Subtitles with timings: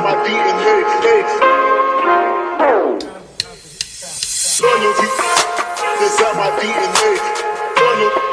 [0.00, 1.20] my and hey.
[4.60, 5.08] Loyalty,
[6.00, 7.16] my out my and hey.
[7.76, 8.24] Loyalty,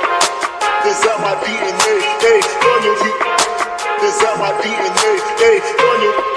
[4.40, 5.60] my and hey.
[5.76, 6.28] Loyalty.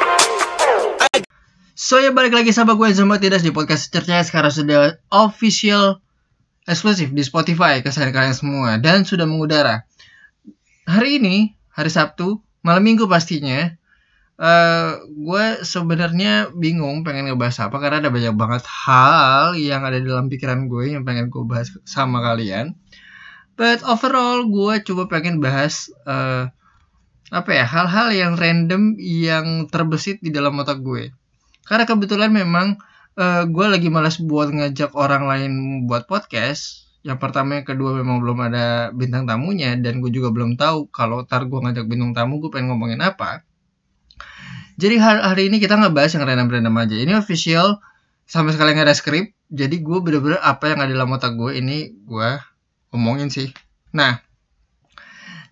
[1.79, 5.99] So ya balik lagi sama gue Zama Tidas di podcast Cercaya sekarang sudah official
[6.67, 9.87] eksklusif di Spotify kesayangan kalian semua dan sudah mengudara.
[10.87, 13.80] Hari ini hari Sabtu malam Minggu pastinya
[14.41, 20.33] eh gue sebenarnya bingung pengen ngebahas apa karena ada banyak banget hal yang ada dalam
[20.33, 22.73] pikiran gue yang pengen gue bahas sama kalian.
[23.61, 26.49] But overall gue coba pengen bahas eh,
[27.31, 31.13] apa ya hal-hal yang random yang terbesit di dalam otak gue.
[31.69, 32.81] Karena kebetulan memang
[33.21, 35.53] eh, gue lagi malas buat ngajak orang lain
[35.85, 36.89] buat podcast.
[37.05, 41.25] Yang pertama, yang kedua memang belum ada bintang tamunya dan gue juga belum tahu kalau
[41.25, 43.45] ntar gue ngajak bintang tamu gue pengen ngomongin apa.
[44.81, 46.97] Jadi hari, hari ini kita ngebahas yang random-random aja.
[46.97, 47.85] Ini official
[48.25, 49.37] sama sekali nggak ada skrip.
[49.53, 52.31] Jadi gue bener-bener apa yang ada dalam otak gue ini gue
[52.89, 53.53] ngomongin sih.
[53.93, 54.17] Nah,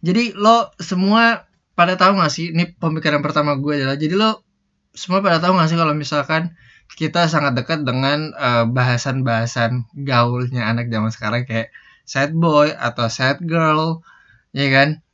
[0.00, 2.54] jadi lo semua pada tahu gak sih?
[2.54, 4.46] Ini pemikiran pertama gue adalah jadi lo
[4.94, 6.54] semua pada tahu gak sih kalau misalkan
[6.96, 11.68] kita sangat dekat dengan eh, bahasan-bahasan gaulnya anak zaman sekarang kayak
[12.08, 14.00] sad boy atau sad girl,
[14.56, 15.04] ya kan?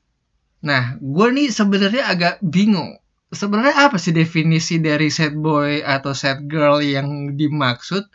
[0.62, 2.96] Nah, gue nih sebenarnya agak bingung.
[3.34, 8.06] Sebenarnya apa sih definisi dari sad boy atau sad girl yang dimaksud?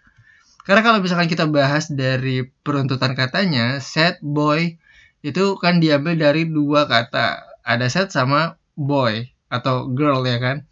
[0.64, 4.80] Karena kalau misalkan kita bahas dari peruntutan katanya, sad boy
[5.20, 7.52] itu kan diambil dari dua kata.
[7.68, 10.64] Ada sad sama boy atau girl ya kan?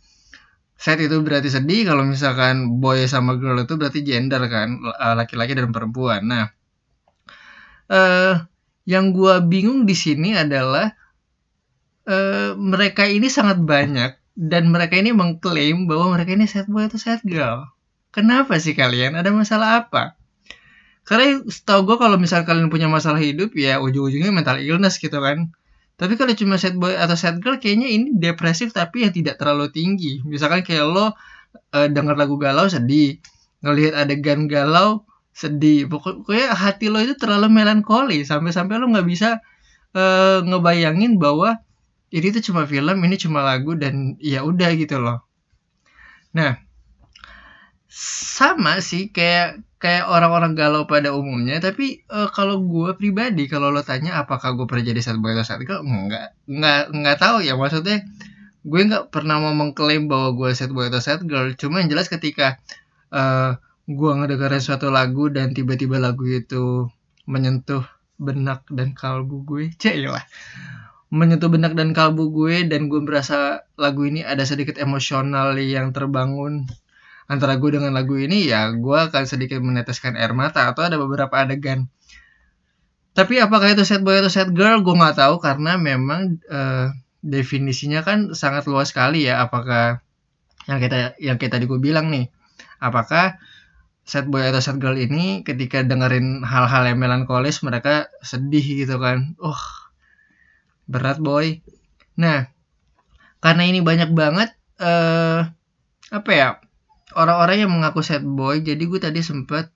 [0.79, 5.59] Sad itu berarti sedih, kalau misalkan boy sama girl itu berarti gender kan, eh, laki-laki
[5.59, 6.23] dan perempuan.
[6.23, 6.45] Nah,
[7.91, 8.35] eh
[8.87, 10.87] yang gua bingung di sini adalah
[12.07, 17.01] eh mereka ini sangat banyak dan mereka ini mengklaim bahwa mereka ini sad boy atau
[17.01, 17.65] sad girl.
[18.13, 19.17] Kenapa sih kalian?
[19.17, 20.13] Ada masalah apa?
[21.01, 25.49] Karena setahu gue kalau misal kalian punya masalah hidup ya ujung-ujungnya mental illness gitu kan.
[25.97, 29.73] Tapi kalau cuma sad boy atau sad girl kayaknya ini depresif tapi yang tidak terlalu
[29.73, 30.21] tinggi.
[30.21, 31.17] Misalkan kayak lo
[31.73, 33.17] eh, denger lagu galau sedih,
[33.65, 35.89] ngelihat adegan galau sedih.
[35.89, 39.41] Pokok- Pokoknya hati lo itu terlalu melankoli sampai-sampai lo nggak bisa
[39.97, 41.57] eh, ngebayangin bahwa
[42.13, 45.27] ini tuh cuma film, ini cuma lagu dan ya udah gitu loh.
[46.31, 46.59] Nah,
[47.91, 53.85] sama sih kayak kayak orang-orang galau pada umumnya tapi eh, kalau gue pribadi kalau lo
[53.85, 56.33] tanya apakah gue pernah jadi sad boy atau sad girl enggak.
[56.49, 58.03] Nggak nggak tahu ya maksudnya
[58.67, 61.53] gue nggak pernah mau mengklaim bahwa gue sad boy atau sad girl.
[61.55, 62.57] Cuma yang jelas ketika
[63.13, 63.57] eh
[63.87, 66.91] gue ngedengerin suatu lagu dan tiba-tiba lagu itu
[67.23, 67.87] menyentuh
[68.19, 70.25] benak dan kalbu gue cailah
[71.07, 76.67] menyentuh benak dan kalbu gue dan gue merasa lagu ini ada sedikit emosional yang terbangun
[77.31, 81.31] antara gue dengan lagu ini ya gue akan sedikit meneteskan air mata atau ada beberapa
[81.31, 81.87] adegan.
[83.15, 86.91] Tapi apakah itu sad boy atau sad girl gue nggak tahu karena memang eh,
[87.23, 89.43] definisinya kan sangat luas sekali ya.
[89.47, 90.03] Apakah
[90.67, 92.27] yang kita yang kita gue bilang nih
[92.83, 93.39] apakah
[94.07, 99.35] sad boy atau sad girl ini ketika dengerin hal-hal yang melankolis mereka sedih gitu kan.
[99.39, 99.86] Oh
[100.87, 101.59] berat boy.
[102.17, 102.49] Nah
[103.43, 104.49] karena ini banyak banget
[104.81, 105.45] eh
[106.07, 106.49] apa ya
[107.13, 109.69] orang-orang yang mengaku sad boy jadi gue tadi sempet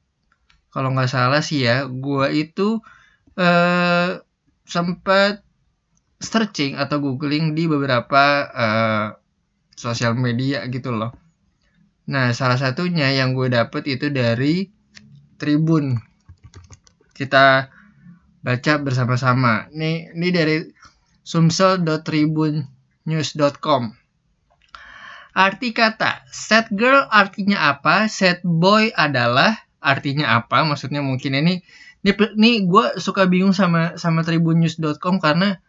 [0.72, 2.80] kalau nggak salah sih ya gue itu
[3.36, 4.24] eh
[4.66, 5.44] sempat
[6.22, 8.24] searching atau googling di beberapa
[8.54, 9.08] eh,
[9.76, 11.12] sosial media gitu loh.
[12.08, 14.70] Nah salah satunya yang gue dapet itu dari
[15.42, 15.98] Tribun.
[17.18, 17.66] Kita
[18.46, 19.66] baca bersama-sama.
[19.74, 20.56] Nih ini dari
[21.32, 23.84] sumsel.tribunnews.com
[25.32, 28.12] Arti kata sad girl artinya apa?
[28.12, 30.68] Sad boy adalah artinya apa?
[30.68, 31.64] Maksudnya mungkin ini
[32.04, 35.64] ini, ini gue suka bingung sama sama tribunnews.com karena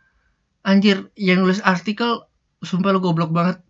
[0.66, 2.26] anjir yang nulis artikel
[2.58, 3.62] sumpah lu goblok banget.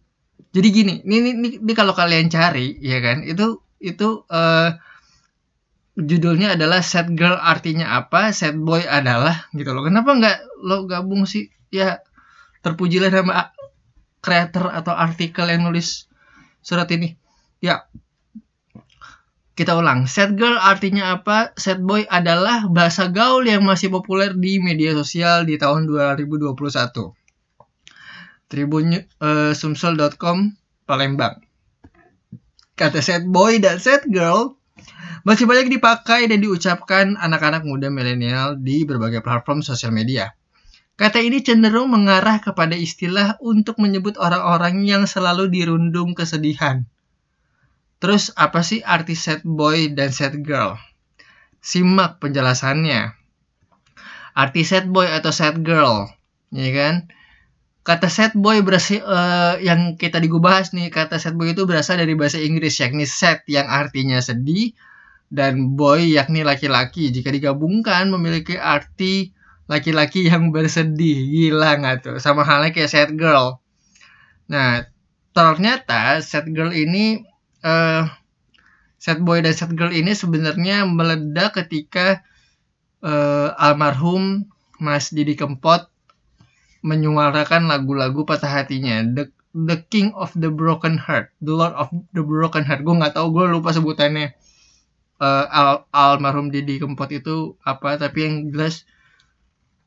[0.53, 4.77] Jadi gini, ini ini, ini, ini kalau kalian cari ya kan, itu itu eh
[5.93, 9.85] judulnya adalah sad girl artinya apa, sad boy adalah gitu loh.
[9.85, 11.53] Kenapa nggak lo gabung sih?
[11.73, 12.05] Ya
[12.63, 13.51] terpujilah nama
[14.23, 16.07] kreator atau artikel yang nulis
[16.63, 17.19] surat ini.
[17.59, 17.91] Ya.
[19.53, 20.09] Kita ulang.
[20.09, 21.53] Sad girl artinya apa?
[21.61, 26.57] Sad boy adalah bahasa gaul yang masih populer di media sosial di tahun 2021.
[28.49, 30.57] Tribun eh, sumsel.com
[30.89, 31.37] Palembang.
[32.73, 34.57] Kata sad boy dan sad girl
[35.23, 40.33] masih banyak dipakai dan diucapkan anak-anak muda milenial di berbagai platform sosial media.
[41.03, 46.87] Kata ini cenderung mengarah kepada istilah untuk menyebut orang-orang yang selalu dirundung kesedihan.
[47.99, 50.79] Terus apa sih arti sad boy dan sad girl?
[51.59, 53.19] Simak penjelasannya.
[54.39, 56.07] Arti sad boy atau sad girl,
[56.55, 57.11] ya kan?
[57.83, 62.15] Kata sad boy berasal uh, yang kita digubahas nih, kata sad boy itu berasal dari
[62.15, 64.71] bahasa Inggris yakni sad yang artinya sedih
[65.35, 67.11] dan boy yakni laki-laki.
[67.11, 69.42] Jika digabungkan memiliki arti
[69.73, 72.17] laki-laki yang bersedih gila nggak tuh?
[72.21, 73.57] Sama halnya kayak sad girl.
[74.53, 74.85] Nah
[75.33, 77.25] ternyata sad girl ini
[77.65, 78.05] uh,
[79.01, 82.21] sad boy dan sad girl ini sebenarnya meledak ketika
[83.01, 84.45] uh, almarhum
[84.77, 85.89] Mas Didi Kempot
[86.85, 89.01] menyuarakan lagu-lagu patah hatinya.
[89.09, 91.33] The the king of the broken heart.
[91.41, 92.85] The lord of the broken heart.
[92.85, 94.37] Gue nggak tahu gue lupa sebutannya.
[95.23, 98.83] Uh, al almarhum Didi Kempot itu apa tapi yang jelas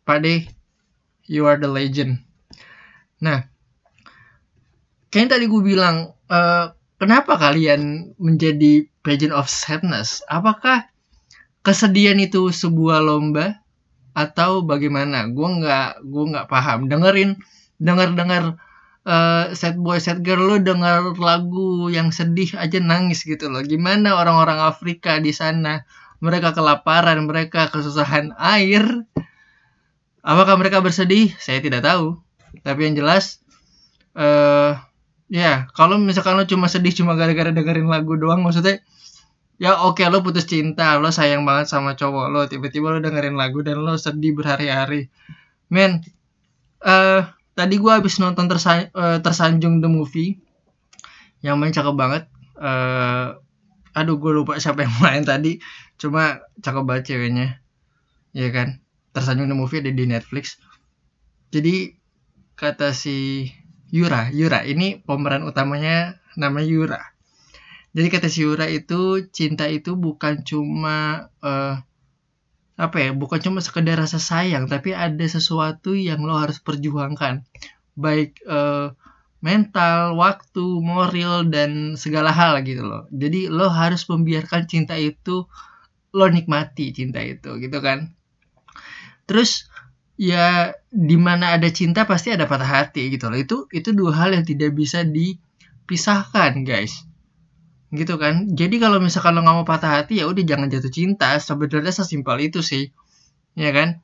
[0.05, 0.45] Pade,
[1.25, 2.21] you are the legend.
[3.25, 3.41] Nah,
[5.09, 10.21] kayak tadi gue bilang, uh, kenapa kalian menjadi pageant of sadness?
[10.29, 10.85] Apakah
[11.65, 13.65] kesedihan itu sebuah lomba
[14.13, 15.25] atau bagaimana?
[15.33, 16.85] Gue nggak, gue nggak paham.
[16.85, 17.41] Dengerin,
[17.81, 18.43] denger dengar
[19.09, 23.65] uh, sad boy, sad girl lo denger lagu yang sedih aja nangis gitu loh.
[23.65, 25.81] Gimana orang-orang Afrika di sana?
[26.21, 28.85] Mereka kelaparan, mereka kesusahan air,
[30.25, 31.37] Apakah mereka bersedih?
[31.37, 32.17] Saya tidak tahu.
[32.65, 33.45] Tapi yang jelas,
[34.17, 34.73] eh uh,
[35.29, 38.81] ya kalau misalkan lo cuma sedih cuma gara-gara dengerin lagu doang, maksudnya
[39.61, 43.37] ya oke okay, lo putus cinta, lo sayang banget sama cowok lo, tiba-tiba lo dengerin
[43.37, 45.11] lagu dan lo sedih berhari-hari.
[45.69, 46.01] Men,
[46.81, 50.39] uh, tadi gue habis nonton tersa uh, tersanjung the movie,
[51.43, 52.23] yang main cakep banget.
[52.55, 53.35] Uh,
[53.91, 55.59] aduh gue lupa siapa yang main tadi,
[55.99, 57.59] cuma cakep banget ceweknya,
[58.31, 58.84] ya kan?
[59.15, 60.59] Tersanjung the movie ada di Netflix.
[61.55, 61.95] Jadi
[62.59, 63.47] kata si
[63.95, 66.99] Yura Yura ini pemeran utamanya nama Yura.
[67.95, 71.79] Jadi kata si Yura itu cinta itu bukan cuma uh,
[72.75, 77.47] apa ya bukan cuma sekedar rasa sayang tapi ada sesuatu yang lo harus perjuangkan.
[77.95, 78.91] Baik uh,
[79.39, 83.07] mental, waktu, moral dan segala hal gitu loh.
[83.15, 85.47] Jadi lo harus membiarkan cinta itu
[86.11, 88.15] lo nikmati cinta itu gitu kan
[89.25, 89.69] terus
[90.15, 93.39] ya di mana ada cinta pasti ada patah hati gitu loh.
[93.39, 97.03] Itu itu dua hal yang tidak bisa dipisahkan guys.
[97.91, 98.55] Gitu kan?
[98.55, 101.35] Jadi kalau misalkan lo nggak mau patah hati ya udah jangan jatuh cinta.
[101.37, 102.91] Sebenarnya sesimpel itu sih.
[103.55, 104.01] Ya kan?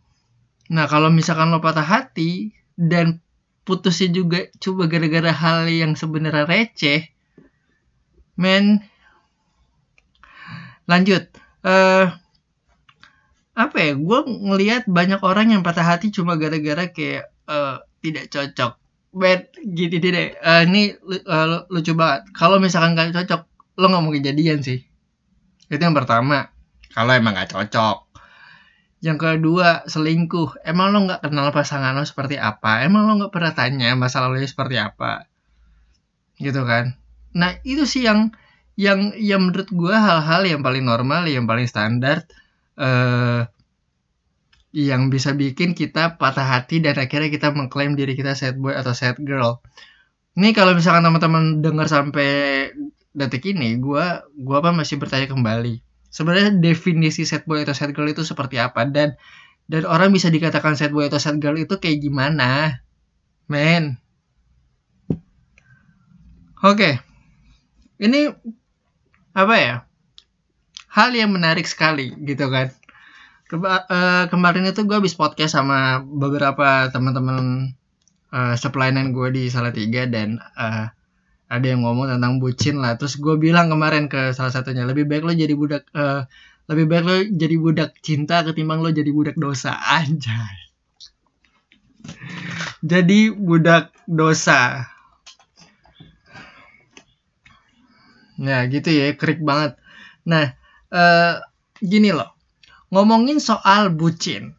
[0.72, 3.24] Nah kalau misalkan lo patah hati dan
[3.64, 7.08] putusnya juga coba gara-gara hal yang sebenarnya receh
[8.36, 8.84] men
[10.90, 11.30] lanjut.
[11.62, 12.06] Eh uh,
[13.52, 18.80] apa ya gue ngelihat banyak orang yang patah hati cuma gara-gara kayak uh, tidak cocok.
[19.12, 20.96] Bad gini deh uh, ini
[21.28, 22.32] uh, lucu banget.
[22.32, 23.42] Kalau misalkan gak cocok
[23.80, 24.80] lo nggak mau kejadian sih.
[25.68, 26.52] Itu yang pertama.
[26.92, 28.08] Kalau emang gak cocok.
[29.04, 30.64] Yang kedua selingkuh.
[30.64, 32.88] Emang lo nggak kenal pasangan lo seperti apa?
[32.88, 35.28] Emang lo nggak pernah tanya masa lalunya seperti apa?
[36.40, 36.96] Gitu kan?
[37.36, 38.32] Nah itu sih yang
[38.80, 42.24] yang yang menurut gue hal-hal yang paling normal yang paling standar
[42.82, 43.46] uh,
[44.72, 48.96] yang bisa bikin kita patah hati dan akhirnya kita mengklaim diri kita sad boy atau
[48.96, 49.60] sad girl.
[50.40, 52.72] Ini kalau misalkan teman-teman dengar sampai
[53.12, 54.06] detik ini, gue
[54.40, 55.84] gua apa masih bertanya kembali.
[56.08, 59.20] Sebenarnya definisi sad boy atau sad girl itu seperti apa dan
[59.68, 62.80] dan orang bisa dikatakan sad boy atau sad girl itu kayak gimana?
[63.52, 64.00] Men.
[66.64, 66.80] Oke.
[66.80, 66.94] Okay.
[68.00, 68.32] Ini
[69.36, 69.76] apa ya?
[70.92, 72.70] Hal yang menarik sekali gitu kan.
[73.48, 77.76] Keba uh, kemarin itu gue habis podcast sama beberapa teman-teman
[78.32, 80.88] uh, supplynan gue di Salatiga dan uh,
[81.52, 82.96] ada yang ngomong tentang bucin lah.
[82.96, 86.24] Terus gue bilang kemarin ke salah satunya lebih baik lo jadi budak uh,
[86.72, 89.76] lebih baik lo jadi budak cinta ketimbang lo jadi budak dosa.
[90.00, 90.56] Anjay.
[92.84, 94.88] Jadi budak dosa.
[98.40, 99.76] Ya gitu ya krik banget.
[100.24, 100.61] Nah
[100.92, 101.40] uh,
[101.82, 102.32] gini loh.
[102.92, 104.54] Ngomongin soal bucin.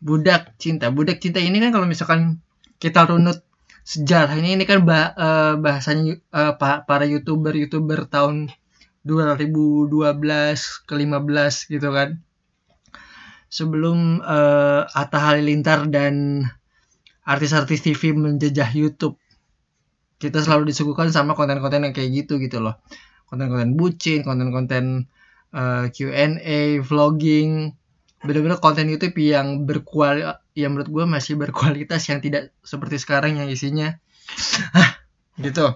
[0.00, 0.88] Budak cinta.
[0.92, 2.40] Budak cinta ini kan kalau misalkan
[2.80, 3.40] kita runut
[3.86, 8.50] sejarah ini ini kan bah, uh, bahasanya uh, para youtuber youtuber tahun
[9.06, 9.94] 2012
[10.84, 12.18] ke 15 gitu kan.
[13.46, 16.42] Sebelum uh, Atta Halilintar dan
[17.26, 19.18] artis-artis TV menjejah YouTube.
[20.16, 22.80] Kita selalu disuguhkan sama konten-konten yang kayak gitu gitu loh.
[23.26, 25.10] Konten-konten bucin konten-konten
[25.56, 27.72] uh, eh, Q&A, vlogging,
[28.20, 33.48] bener-bener konten YouTube yang berkualitas yang menurut gue masih berkualitas yang tidak seperti sekarang yang
[33.48, 33.96] isinya.
[35.44, 35.68] Gitu.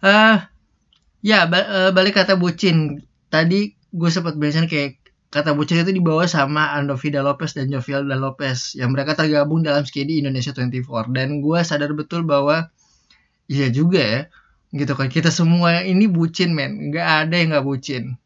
[0.00, 0.36] Eh
[1.20, 3.04] ya ba- eh, balik kata bucin.
[3.28, 4.96] Tadi gue sempat mention kayak
[5.28, 10.24] kata bucin itu dibawa sama Andovida Lopez dan Jovialda Lopez yang mereka tergabung dalam skedi
[10.24, 12.72] Indonesia 24 dan gue sadar betul bahwa
[13.46, 14.20] iya juga ya
[14.72, 15.12] gitu kan.
[15.12, 16.88] Kita semua ini bucin men.
[16.88, 18.16] Nggak ada yang nggak bucin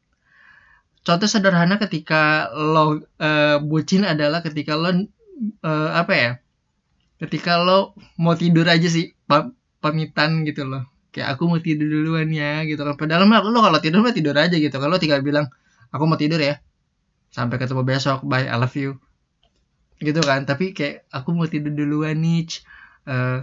[1.07, 6.31] contoh sederhana ketika lo eh, bucin adalah ketika lo eh, apa ya
[7.23, 10.85] ketika lo mau tidur aja sih pa- pamitan gitu loh.
[11.15, 12.99] Kayak aku mau tidur duluan ya gitu kan.
[12.99, 15.47] Padahal mah lo kalau tidur mah tidur aja gitu lo tinggal bilang
[15.95, 16.59] aku mau tidur ya
[17.35, 18.99] sampai ketemu besok bye I love you.
[20.03, 20.45] Gitu kan.
[20.49, 22.51] Tapi kayak aku mau tidur duluan nih.
[23.07, 23.39] Eh,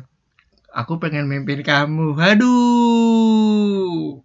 [0.75, 2.19] aku pengen mimpin kamu.
[2.19, 4.19] Aduh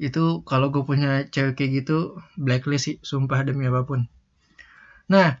[0.00, 4.08] itu kalau gue punya cewek kayak gitu blacklist sih sumpah demi apa pun.
[5.12, 5.36] Nah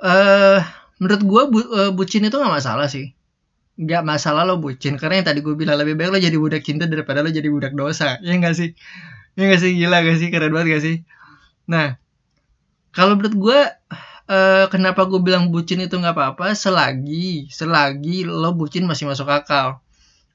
[0.00, 0.60] eh
[0.96, 3.12] menurut gue bu, eh, bucin itu nggak masalah sih.
[3.76, 6.88] Nggak masalah lo bucin karena yang tadi gue bilang lebih baik lo jadi budak cinta
[6.88, 8.16] daripada lo jadi budak dosa.
[8.24, 8.72] Ya nggak sih?
[9.36, 9.70] Ya nggak sih?
[9.76, 10.28] Gila gak sih?
[10.32, 10.96] Keren banget gak sih?
[11.68, 12.00] Nah
[12.96, 13.58] kalau menurut gue
[14.32, 19.84] eh, kenapa gue bilang bucin itu nggak apa-apa selagi selagi lo bucin masih masuk akal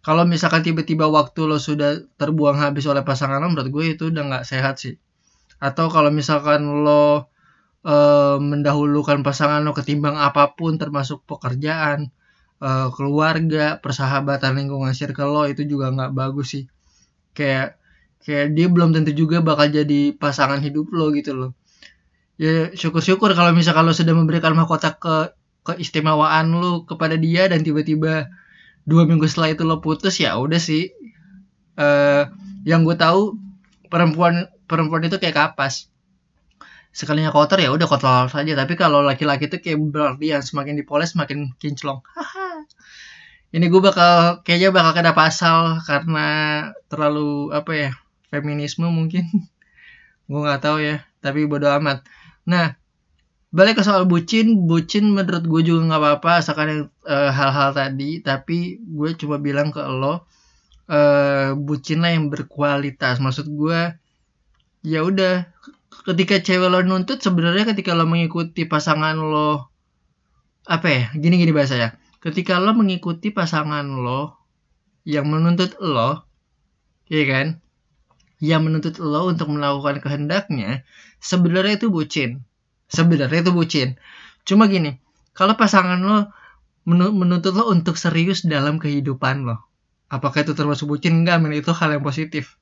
[0.02, 4.24] kalau misalkan tiba-tiba waktu lo sudah terbuang habis oleh pasangan lo menurut gue itu udah
[4.30, 4.98] nggak sehat sih.
[5.62, 7.30] Atau kalau misalkan lo
[7.86, 12.10] eh, mendahulukan pasangan lo ketimbang apa pun termasuk pekerjaan
[12.62, 16.66] eh, keluarga persahabatan lingkungan circle lo itu juga nggak bagus sih.
[17.38, 17.78] Kayak
[18.26, 21.52] kayak dia belum tentu juga bakal jadi pasangan hidup lo gitu loh.
[22.42, 28.41] Ya syukur-syukur kalau misalkan lo sudah memberikan mahkota ke keistimewaan lo kepada dia dan tiba-tiba
[28.92, 30.92] dua minggu setelah itu lo putus ya udah sih.
[31.80, 32.24] Eh
[32.68, 33.40] yang gue tahu
[33.88, 35.88] perempuan perempuan itu kayak kapas.
[36.92, 38.54] Sekalinya kotor ya udah kotor saja.
[38.54, 42.04] Tapi kalau laki-laki itu kayak berarti yang semakin dipoles semakin kinclong.
[43.52, 46.28] Ini gue bakal kayaknya bakal kena pasal karena
[46.88, 47.92] terlalu apa ya
[48.32, 49.28] feminisme mungkin.
[50.32, 52.08] Gue nggak tahu ya tapi bodo amat.
[52.48, 52.80] Nah
[53.52, 58.80] balik ke soal bucin bucin menurut gue juga nggak apa-apa asalkan eh, hal-hal tadi tapi
[58.80, 60.24] gue cuma bilang ke lo
[60.92, 63.20] eh bucin lah yang berkualitas.
[63.24, 63.80] Maksud gue
[64.84, 65.48] ya udah
[66.08, 69.70] ketika cewek lo nuntut sebenarnya ketika lo mengikuti pasangan lo
[70.66, 71.90] apa ya gini gini bahasa ya
[72.24, 74.40] ketika lo mengikuti pasangan lo
[75.06, 76.26] yang menuntut lo
[77.12, 77.48] iya kan
[78.42, 80.82] yang menuntut lo untuk melakukan kehendaknya
[81.22, 82.42] sebenarnya itu bucin
[82.92, 83.90] sebenarnya itu bucin.
[84.44, 85.00] Cuma gini
[85.32, 86.30] kalau pasangan lo
[86.84, 89.72] menu- menuntut lo untuk serius dalam kehidupan lo
[90.12, 91.24] apakah itu termasuk bucin?
[91.24, 92.60] Enggak men itu hal yang positif.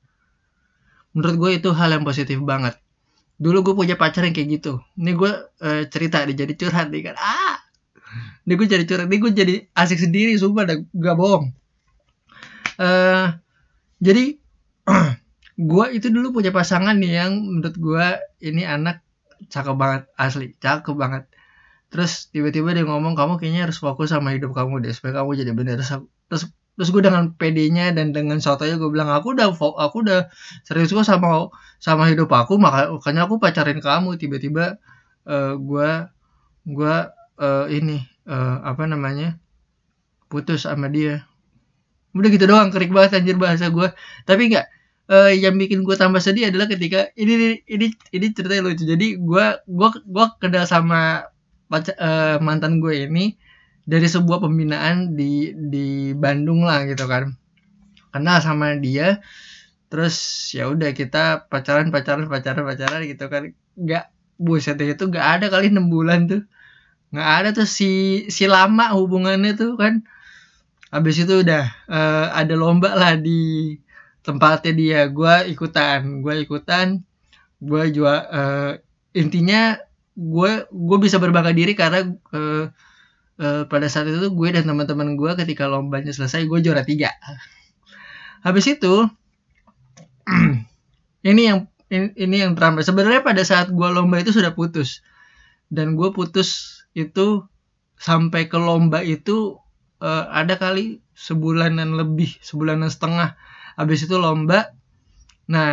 [1.10, 2.78] Menurut gue itu hal yang positif banget.
[3.42, 4.78] Dulu gue punya pacar yang kayak gitu.
[4.94, 5.32] Ini gue
[5.66, 7.16] eh, cerita nih jadi curhat nih kan.
[7.18, 7.58] Ah!
[8.46, 11.50] Ini gue jadi curhat ini gue jadi asik sendiri sumpah dah gak bohong.
[12.78, 13.26] Eh
[13.98, 14.38] jadi
[15.70, 18.06] gue itu dulu punya pasangan nih yang menurut gue
[18.46, 19.02] ini anak
[19.48, 21.24] cakep banget asli cakep banget.
[21.90, 25.52] Terus tiba-tiba dia ngomong kamu kayaknya harus fokus sama hidup kamu deh supaya kamu jadi
[25.56, 25.74] bener.
[25.80, 25.90] Terus
[26.30, 26.42] terus,
[26.78, 30.30] terus gue dengan PD-nya dan dengan sotonya gue bilang aku udah aku udah
[30.62, 31.50] serius kok sama
[31.82, 34.20] sama hidup aku maka makanya aku pacarin kamu.
[34.20, 34.78] Tiba-tiba
[35.26, 35.90] eh, gue
[36.68, 36.94] gue
[37.42, 39.38] eh, ini eh, apa namanya
[40.30, 41.26] putus sama dia.
[42.14, 43.88] Udah gitu doang kerik banget anjir bahasa gue
[44.26, 44.66] tapi enggak
[45.10, 48.86] eh, yang bikin gue tambah sedih adalah ketika ini ini ini ceritanya lucu.
[48.86, 51.26] Jadi gue gue gue kenal sama
[51.66, 53.34] pacar, eh, mantan gue ini
[53.82, 57.34] dari sebuah pembinaan di di Bandung lah gitu kan.
[58.14, 59.18] Kenal sama dia
[59.90, 60.14] terus
[60.54, 63.50] ya udah kita pacaran pacaran pacaran pacaran gitu kan.
[63.74, 64.04] Nggak
[64.38, 66.42] buset itu nggak ada kali enam bulan tuh.
[67.10, 67.90] Nggak ada tuh si
[68.30, 70.06] si lama hubungannya tuh kan.
[70.94, 73.74] Habis itu udah eh, ada lomba lah di
[74.24, 75.00] tempatnya dia.
[75.08, 77.00] Gue ikutan gue ikutan.
[77.60, 78.72] Gue jual eh,
[79.16, 79.76] intinya
[80.16, 82.64] gue gue bisa berbangga diri karena eh,
[83.40, 87.12] eh, pada saat itu gue dan teman-teman gue ketika lombanya selesai gue juara tiga.
[88.44, 89.08] Habis itu
[91.30, 95.02] ini yang ini, yang drama sebenarnya pada saat gue lomba itu sudah putus.
[95.70, 97.46] Dan gue putus itu
[97.98, 99.58] sampai ke lomba itu
[100.00, 103.36] eh, ada kali sebulanan lebih sebulanan setengah
[103.80, 104.58] habis itu lomba.
[105.54, 105.70] Nah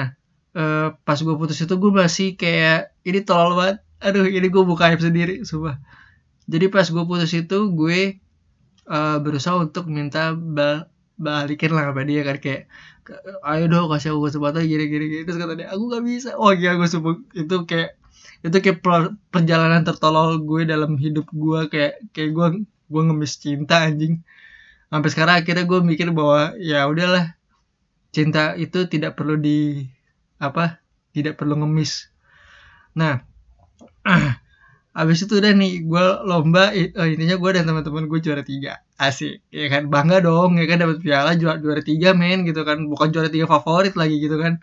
[0.62, 3.78] eh, pas gue putus itu gue masih kayak ini tolol banget.
[4.06, 5.76] Aduh ini gue buka aib sendiri sumpah.
[6.52, 8.00] Jadi pas gue putus itu gue
[8.98, 10.88] eh, berusaha untuk minta ba-
[11.18, 12.62] balikin lah sama dia kan kayak
[13.52, 15.22] ayo dong kasih aku kesempatan gini gini gini.
[15.28, 16.30] Terus kata dia aku gak bisa.
[16.40, 17.16] Oh iya gue sumpah.
[17.36, 17.90] Itu kayak
[18.46, 22.48] itu kayak per- perjalanan tertolol gue dalam hidup gue kayak kayak gue
[22.92, 24.22] gue ngemis cinta anjing.
[24.92, 27.37] Sampai sekarang akhirnya gue mikir bahwa ya udahlah
[28.18, 29.86] cinta itu tidak perlu di
[30.42, 30.82] apa
[31.14, 32.10] tidak perlu ngemis.
[32.98, 33.22] Nah
[35.02, 38.82] abis itu udah nih gue lomba eh, intinya gue dan teman-teman gue juara tiga.
[38.98, 39.94] Asik ya kan?
[39.94, 40.82] Bangga dong ya kan?
[40.82, 42.90] Dapat piala juara juara tiga men gitu kan?
[42.90, 44.58] Bukan juara tiga favorit lagi gitu kan?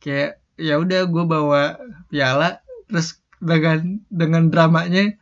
[0.00, 1.76] Kayak ya udah gue bawa
[2.08, 5.12] piala terus dengan dengan dramanya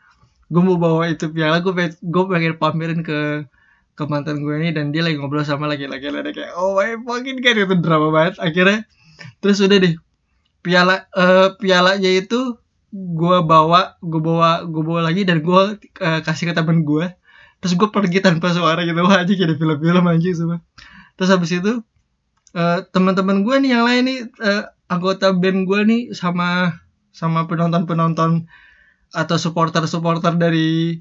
[0.47, 3.49] gue mau bawa itu piala gue pengen, gue pengen pamerin ke
[3.95, 7.39] ke mantan gue ini dan dia lagi ngobrol sama laki-laki lain kayak oh my fucking
[7.39, 8.87] god itu drama banget akhirnya.
[9.39, 9.95] Terus udah deh
[10.67, 12.59] piala eh pialanya itu
[12.95, 17.07] gue bawa gue bawa gue bawa lagi dan gue eh, kasih ke temen gue
[17.63, 18.99] terus gue pergi tanpa suara gitu.
[19.03, 20.59] Wah aja kayak film-film anjing semua
[21.15, 21.83] terus habis itu
[22.55, 26.83] eh, teman-teman gue nih yang lain nih eh, anggota band gue nih sama
[27.15, 28.51] sama penonton-penonton
[29.15, 30.99] atau supporter-supporter dari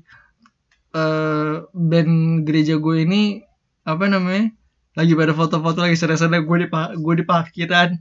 [0.94, 3.42] eh band gereja gue ini
[3.84, 4.54] apa namanya
[4.94, 6.68] lagi pada foto-foto lagi seru-seru gue di
[7.02, 7.98] gue di parkiran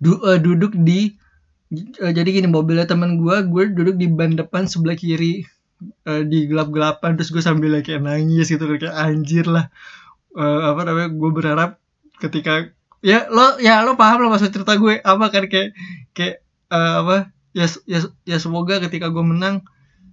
[0.00, 1.12] du, eh, duduk di
[1.74, 5.44] eh, jadi gini mobilnya teman gue gue duduk di ban depan sebelah kiri.
[5.84, 9.68] Eh, di gelap-gelapan terus gue sambil kayak nangis gitu kayak anjir lah.
[10.32, 11.70] Eh, apa namanya gue berharap
[12.22, 12.72] ketika
[13.04, 15.02] ya lo ya lo paham lo maksud cerita gue.
[15.04, 15.76] Apa kan kayak
[16.16, 16.40] kayak
[16.72, 17.16] eh, apa
[17.52, 19.66] ya ya ya semoga ketika gue menang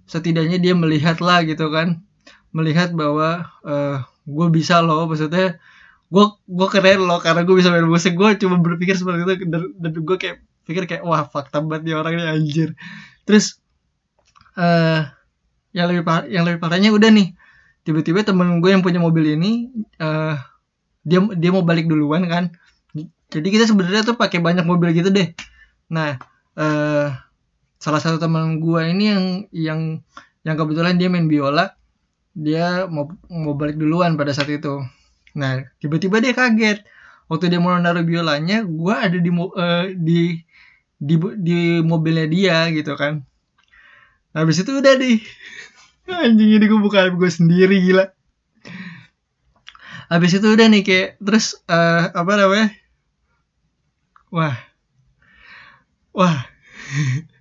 [0.06, 2.02] setidaknya dia melihat lah gitu kan.
[2.52, 5.58] Melihat bahwa eh gue bisa loh maksudnya
[6.12, 8.12] gue gue keren loh karena gue bisa main musik.
[8.14, 11.94] Gue cuma berpikir seperti itu dan, dan gue kayak pikir kayak wah fakta banget nih
[11.96, 12.68] orang ini anjir.
[13.24, 13.58] Terus
[14.58, 15.08] eh
[15.72, 17.32] yang lebih par yang lebih parahnya udah nih
[17.82, 20.36] tiba-tiba temen gue yang punya mobil ini eh
[21.02, 22.52] dia dia mau balik duluan kan.
[23.32, 25.32] Jadi kita sebenarnya tuh pakai banyak mobil gitu deh.
[25.88, 26.20] Nah
[26.52, 27.08] eh
[27.82, 29.80] salah satu teman gue ini yang yang
[30.46, 31.74] yang kebetulan dia main biola
[32.30, 34.86] dia mau mau balik duluan pada saat itu.
[35.34, 36.86] Nah tiba-tiba dia kaget.
[37.26, 40.20] Waktu dia mau naruh biolanya gue ada di eh, di
[40.94, 43.26] di di mobilnya dia gitu kan.
[44.30, 45.18] Habis itu udah di
[46.22, 48.06] anjing ini gue buka gue sendiri gila.
[50.06, 52.70] Habis itu udah nih kayak terus eh, apa namanya?
[54.30, 54.56] Wah.
[56.12, 56.38] Wah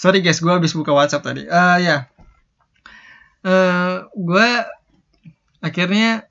[0.00, 1.44] sorry guys gue habis buka WhatsApp tadi.
[1.44, 2.08] Eh ya.
[3.44, 4.48] Eh gue
[5.60, 6.24] akhirnya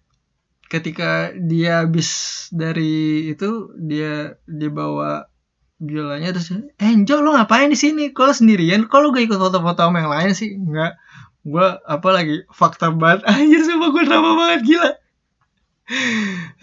[0.65, 2.09] ketika dia habis
[2.49, 5.29] dari itu dia dia bawa
[5.77, 8.09] biolanya terus eh Jo lo ngapain di sini?
[8.09, 8.89] Kalau sendirian?
[8.89, 10.57] Kalau gak ikut foto-foto sama yang lain sih?
[10.57, 10.97] Enggak.
[11.45, 13.21] Gue apa lagi fakta banget.
[13.29, 14.91] Anjir sumpah gue drama banget gila.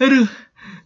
[0.03, 0.27] Aduh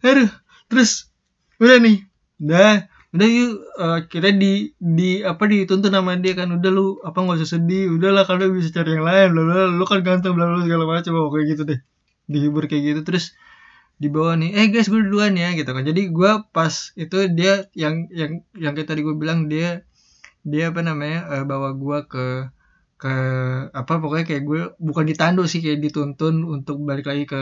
[0.05, 0.29] aduh.
[0.69, 1.09] Terus
[1.57, 2.05] udah nih.
[2.37, 3.51] Udah udah yuk
[3.83, 6.47] eh, kita di di apa dituntun sama dia kan.
[6.55, 7.91] Udah lu apa nggak usah sedih.
[7.95, 9.41] Udahlah kalau bisa cari yang lain lu
[9.79, 11.11] lu kan ganteng bla segala macam.
[11.19, 11.79] Oh, kayak gitu deh.
[12.31, 13.01] Dihibur kayak gitu.
[13.07, 13.35] Terus
[14.01, 15.83] di bawah nih eh guys gue duluan ya gitu kan.
[15.83, 19.83] Jadi gue pas itu dia yang yang yang kayak tadi gue bilang dia
[20.47, 22.25] dia apa namanya eh, bawa gue ke
[23.01, 23.13] ke
[23.75, 27.41] apa pokoknya kayak gue bukan ditandu sih kayak dituntun untuk balik lagi ke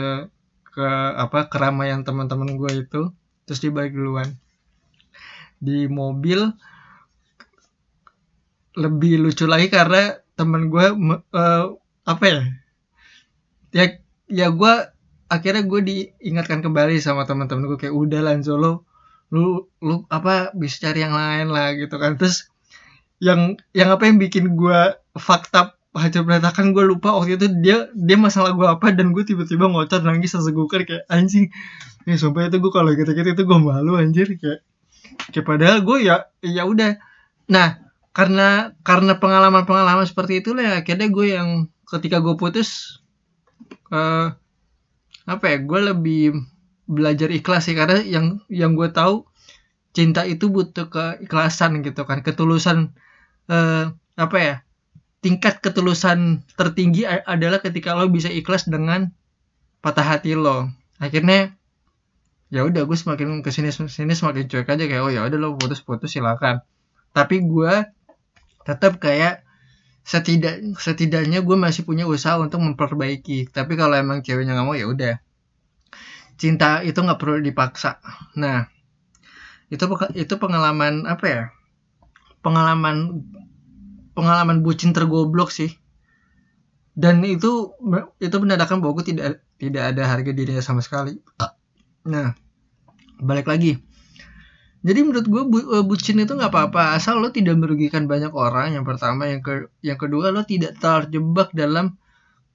[0.74, 3.02] ke apa keramaian teman-teman gue itu.
[3.46, 4.30] Terus dia balik duluan
[5.66, 6.40] di mobil
[8.82, 10.02] lebih lucu lagi karena
[10.38, 11.64] teman gue me- eh,
[12.12, 12.40] apa ya?
[13.70, 13.84] Ya
[14.30, 14.72] ya gue
[15.30, 18.72] akhirnya gue diingatkan kembali sama teman-teman gue kayak udah Lanzo lo
[19.30, 22.18] lu lu apa bisa cari yang lain lah gitu kan.
[22.18, 22.50] Terus
[23.22, 24.80] yang yang apa yang bikin gue
[25.18, 29.66] fakta hancur berantakan gue lupa waktu itu dia dia masalah gue apa dan gue tiba-tiba
[29.70, 31.50] ngocor nangis sesegukan kayak anjing
[32.08, 34.62] ya sumpah itu gue kalau gitu-gitu itu gue malu anjir kayak
[35.28, 36.96] kayak padahal gue ya ya udah.
[37.52, 37.78] Nah
[38.16, 41.48] karena karena pengalaman-pengalaman seperti itulah ya akhirnya gue yang
[41.86, 43.00] ketika gue putus
[43.92, 44.32] eh
[45.28, 46.22] apa ya gue lebih
[46.88, 47.76] belajar ikhlas sih.
[47.76, 49.28] Karena yang yang gue tahu
[49.92, 52.24] cinta itu butuh keikhlasan gitu kan.
[52.24, 52.96] Ketulusan
[53.52, 54.54] eh apa ya
[55.20, 59.12] tingkat ketulusan tertinggi adalah ketika lo bisa ikhlas dengan
[59.84, 60.72] patah hati lo.
[60.96, 61.59] Akhirnya
[62.50, 65.54] ya udah gue semakin ke sini sini semakin cuek aja kayak oh ya udah lo
[65.54, 66.66] putus putus silakan.
[67.14, 67.86] Tapi gue
[68.66, 69.46] tetap kayak
[70.02, 73.54] setidak setidaknya gue masih punya usaha untuk memperbaiki.
[73.54, 75.14] Tapi kalau emang ceweknya nggak mau ya udah.
[76.34, 78.02] Cinta itu nggak perlu dipaksa.
[78.34, 78.66] Nah
[79.70, 79.86] itu
[80.18, 81.42] itu pengalaman apa ya
[82.42, 83.22] pengalaman
[84.18, 85.70] pengalaman bucin tergoblok sih.
[86.98, 87.78] Dan itu
[88.18, 91.22] itu menandakan bahwa gue tidak tidak ada harga dirinya sama sekali
[92.04, 92.32] nah
[93.20, 93.76] balik lagi.
[94.80, 98.72] Jadi menurut gue bu, uh, bucin itu nggak apa-apa asal lo tidak merugikan banyak orang
[98.72, 99.28] yang pertama.
[99.28, 99.52] Yang ke
[99.84, 102.00] yang kedua lo tidak terjebak dalam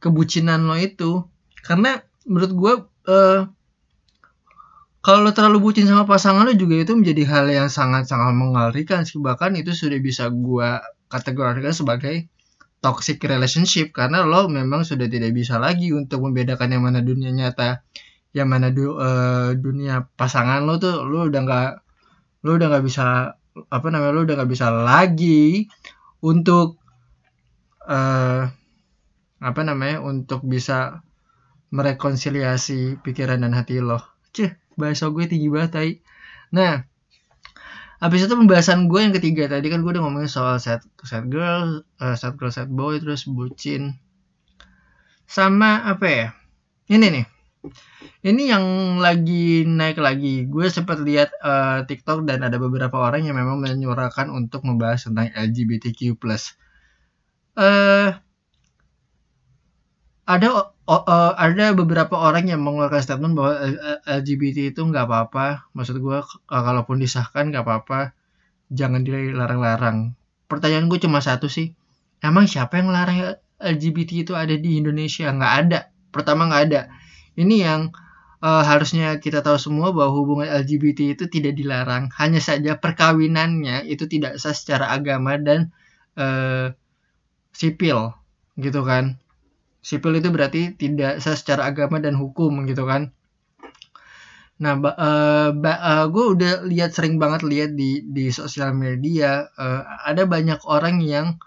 [0.01, 1.21] kebucinan lo itu.
[1.61, 2.73] Karena menurut gue
[3.13, 3.41] uh,
[5.05, 9.05] kalau lo terlalu bucin sama pasangan lo juga itu menjadi hal yang sangat-sangat mengerikan.
[9.05, 10.69] Sih bahkan itu sudah bisa gue
[11.13, 12.25] kategorikan sebagai
[12.81, 13.93] toxic relationship.
[13.93, 17.85] Karena lo memang sudah tidak bisa lagi untuk membedakan yang mana dunia nyata
[18.35, 21.71] yang mana du, uh, dunia pasangan lo tuh lo udah nggak
[22.43, 23.31] lo udah nggak bisa
[23.71, 25.71] apa namanya lo udah nggak bisa lagi
[26.19, 26.75] untuk
[27.87, 28.43] uh,
[29.39, 30.99] apa namanya untuk bisa
[31.71, 34.03] merekonsiliasi pikiran dan hati lo.
[34.35, 35.91] Cih, bahasa gue tinggi banget tai.
[36.51, 36.83] Nah,
[38.03, 41.87] habis itu pembahasan gue yang ketiga tadi kan gue udah ngomongin soal set set girl,
[42.03, 43.95] uh, set girl, set boy, terus bucin.
[45.23, 46.27] Sama apa ya?
[46.91, 47.34] Ini nih.
[48.25, 48.65] Ini yang
[48.97, 50.49] lagi naik lagi.
[50.49, 55.29] Gue sempat lihat uh, TikTok dan ada beberapa orang yang memang menyuarakan untuk membahas tentang
[55.33, 56.17] LGBTQ+.
[57.55, 58.17] Uh,
[60.25, 60.47] ada
[60.89, 63.61] oh, uh, ada beberapa orang yang mengeluarkan statement bahwa
[64.09, 65.69] LGBT itu nggak apa-apa.
[65.77, 66.17] Maksud gue,
[66.49, 68.17] kalaupun disahkan nggak apa-apa,
[68.73, 70.17] jangan dilarang-larang.
[70.49, 71.77] Pertanyaan gue cuma satu sih,
[72.25, 75.29] emang siapa yang larang LGBT itu ada di Indonesia?
[75.29, 75.79] Nggak ada.
[76.09, 76.81] Pertama nggak ada.
[77.35, 77.81] Ini yang
[78.41, 82.11] uh, harusnya kita tahu semua bahwa hubungan LGBT itu tidak dilarang.
[82.15, 85.75] Hanya saja perkawinannya itu tidak sah secara agama dan
[86.15, 86.71] uh,
[87.55, 88.15] sipil,
[88.59, 89.19] gitu kan
[89.85, 93.13] sipil itu berarti tidak secara agama dan hukum gitu kan
[94.55, 100.25] nah uh, uh, gue udah lihat sering banget lihat di di sosial media uh, ada
[100.25, 101.37] banyak orang yang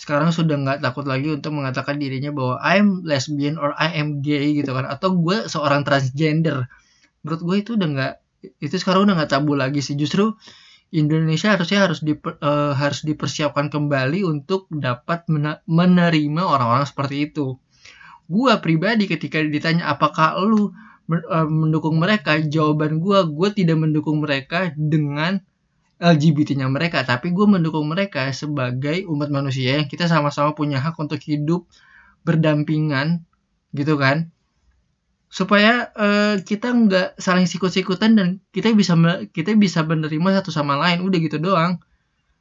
[0.00, 4.56] sekarang sudah nggak takut lagi untuk mengatakan dirinya bahwa I'm lesbian or I am gay
[4.56, 4.88] gitu kan.
[4.88, 6.72] Atau gue seorang transgender.
[7.20, 8.14] Menurut gue itu udah nggak
[8.64, 10.00] itu sekarang udah nggak tabu lagi sih.
[10.00, 10.32] Justru
[10.90, 15.28] Indonesia harusnya harus di, uh, harus dipersiapkan kembali untuk dapat
[15.68, 17.60] menerima orang-orang seperti itu.
[18.24, 20.70] Gua pribadi ketika ditanya apakah lu
[21.10, 22.40] eh, mendukung mereka?
[22.40, 25.44] Jawaban gua gua tidak mendukung mereka dengan
[26.00, 31.20] LGBT-nya mereka tapi gue mendukung mereka sebagai umat manusia yang kita sama-sama punya hak untuk
[31.20, 31.68] hidup
[32.24, 33.22] berdampingan
[33.76, 34.32] gitu kan
[35.30, 38.98] supaya uh, kita nggak saling sikut-sikutan dan kita bisa
[39.30, 41.78] kita bisa menerima satu sama lain udah gitu doang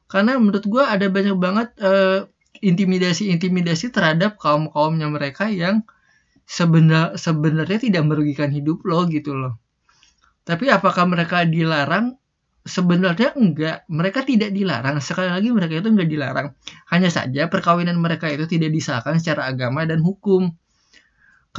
[0.09, 2.25] karena menurut gue ada banyak banget uh,
[2.59, 5.85] intimidasi-intimidasi terhadap kaum-kaumnya mereka yang
[6.49, 9.61] sebenar sebenarnya tidak merugikan hidup lo gitu loh.
[10.43, 12.17] Tapi apakah mereka dilarang?
[12.67, 13.87] Sebenarnya enggak.
[13.87, 14.99] Mereka tidak dilarang.
[14.99, 16.47] Sekali lagi mereka itu enggak dilarang.
[16.91, 20.51] Hanya saja perkawinan mereka itu tidak disahkan secara agama dan hukum.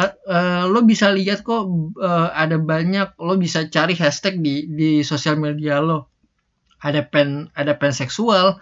[0.01, 1.67] Uh, lo bisa lihat kok
[2.01, 6.09] uh, ada banyak lo bisa cari hashtag di di sosial media lo
[6.81, 8.57] ada pen ada pen seksual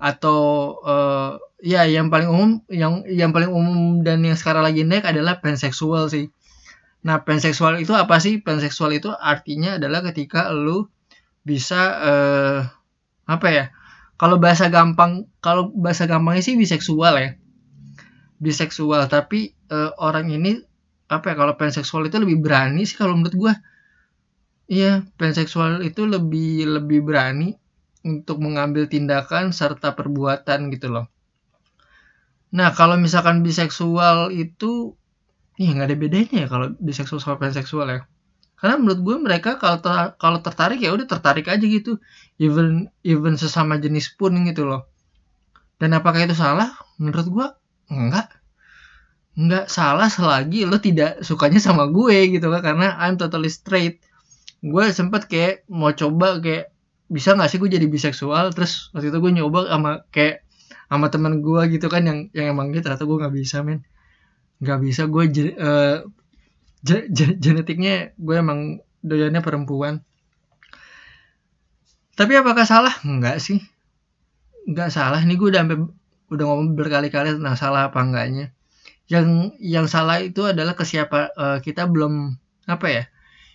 [0.00, 0.40] atau
[0.82, 5.38] uh, ya yang paling umum yang yang paling umum dan yang sekarang lagi naik adalah
[5.44, 6.32] panseksual sih.
[7.04, 8.40] Nah, panseksual itu apa sih?
[8.40, 10.88] Panseksual itu artinya adalah ketika lu
[11.42, 12.60] bisa uh,
[13.28, 13.64] apa ya?
[14.20, 17.30] Kalau bahasa gampang, kalau bahasa gampangnya sih biseksual ya.
[18.40, 20.60] Biseksual, tapi uh, orang ini
[21.08, 21.34] apa ya?
[21.40, 23.54] Kalau panseksual itu lebih berani sih kalau menurut gua.
[24.70, 27.58] Iya, panseksual itu lebih lebih berani
[28.06, 31.10] untuk mengambil tindakan serta perbuatan gitu loh
[32.50, 34.98] Nah, kalau misalkan biseksual itu
[35.60, 38.00] ya nggak ada bedanya ya kalau biseksual sama panseksual ya.
[38.60, 41.96] Karena menurut gue mereka kalau ter, kalau tertarik ya udah tertarik aja gitu.
[42.36, 44.84] Even even sesama jenis pun gitu loh.
[45.80, 46.76] Dan apakah itu salah?
[47.00, 47.46] Menurut gue
[47.88, 48.28] enggak.
[49.32, 54.04] Enggak salah selagi lo tidak sukanya sama gue gitu kan karena I'm totally straight.
[54.60, 56.68] Gue sempet kayak mau coba kayak
[57.10, 60.46] bisa gak sih gue jadi biseksual terus waktu itu gue nyoba sama kayak
[60.86, 63.82] sama teman gue gitu kan yang yang emang gitu ternyata gue nggak bisa men
[64.62, 65.24] nggak bisa gue
[65.58, 66.06] uh,
[67.42, 70.04] genetiknya gue emang doyannya perempuan.
[72.16, 72.92] Tapi apakah salah?
[73.04, 73.60] Enggak sih.
[74.68, 75.20] Enggak salah.
[75.24, 75.78] Ini gue udah sampai
[76.30, 78.52] udah ngomong berkali-kali tentang salah apa enggaknya.
[79.10, 82.38] Yang yang salah itu adalah kesiapa uh, kita belum
[82.70, 83.04] apa ya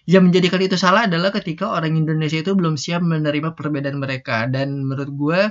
[0.05, 4.45] yang menjadikan itu salah adalah ketika orang Indonesia itu belum siap menerima perbedaan mereka.
[4.45, 5.41] Dan menurut gue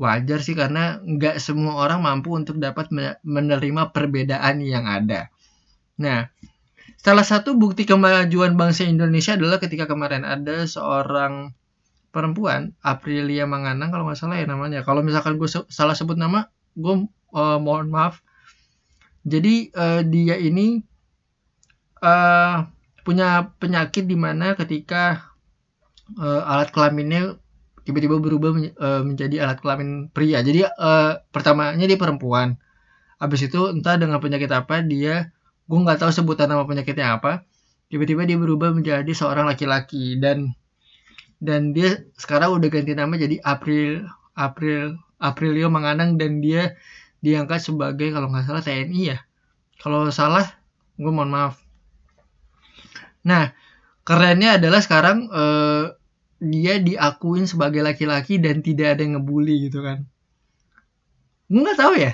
[0.00, 2.88] wajar sih karena nggak semua orang mampu untuk dapat
[3.22, 5.28] menerima perbedaan yang ada.
[6.00, 6.32] Nah,
[7.04, 11.52] salah satu bukti kemajuan bangsa Indonesia adalah ketika kemarin ada seorang
[12.08, 14.80] perempuan, Aprilia Manganang kalau nggak salah ya namanya.
[14.80, 17.04] Kalau misalkan gue salah sebut nama, gue
[17.36, 18.24] uh, mohon maaf.
[19.28, 20.80] Jadi uh, dia ini
[22.00, 22.64] uh,
[23.04, 25.28] punya penyakit di mana ketika
[26.16, 27.36] eh, alat kelaminnya
[27.84, 30.40] tiba-tiba berubah men- eh, menjadi alat kelamin pria.
[30.40, 32.56] Jadi eh, pertamanya dia perempuan.
[33.20, 35.33] Habis itu entah dengan penyakit apa dia
[35.64, 37.44] gue nggak tahu sebutan nama penyakitnya apa.
[37.88, 40.52] Tiba-tiba dia berubah menjadi seorang laki-laki dan
[41.40, 46.76] dan dia sekarang udah ganti nama jadi April April Aprilio Manganang dan dia
[47.24, 49.18] diangkat sebagai kalau nggak salah TNI ya.
[49.80, 50.44] Kalau salah
[50.96, 51.60] gue mohon maaf.
[53.24, 53.56] Nah,
[54.04, 55.84] kerennya adalah sekarang eh,
[56.44, 60.04] dia diakuin sebagai laki-laki dan tidak ada yang ngebully gitu kan.
[61.48, 62.12] Gue nggak tahu ya,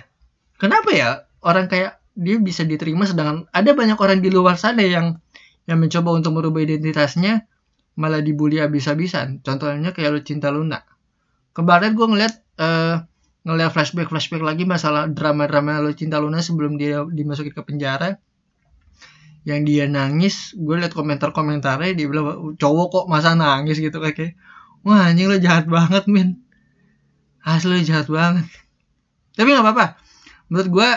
[0.58, 1.08] kenapa ya
[1.42, 5.18] orang kayak dia bisa diterima sedangkan ada banyak orang di luar sana yang
[5.70, 7.46] yang mencoba untuk merubah identitasnya
[8.00, 9.44] malah dibully habis-habisan.
[9.44, 10.82] Contohnya kayak Lucinta Luna.
[11.52, 12.96] Kemarin gue ngeliat eh,
[13.44, 18.16] ngeliat flashback flashback lagi masalah drama-drama Lucinta Luna sebelum dia dimasukin ke penjara.
[19.44, 23.80] Yang dia nangis gue liat komentar-komentarnya dia bilang cowok kok masa nangis?
[23.80, 24.36] gitu kayak
[24.84, 26.40] wah anjing lo jahat banget min.
[27.40, 28.48] Asli jahat banget.
[29.36, 29.86] Tapi nggak apa-apa.
[30.52, 30.88] Menurut gue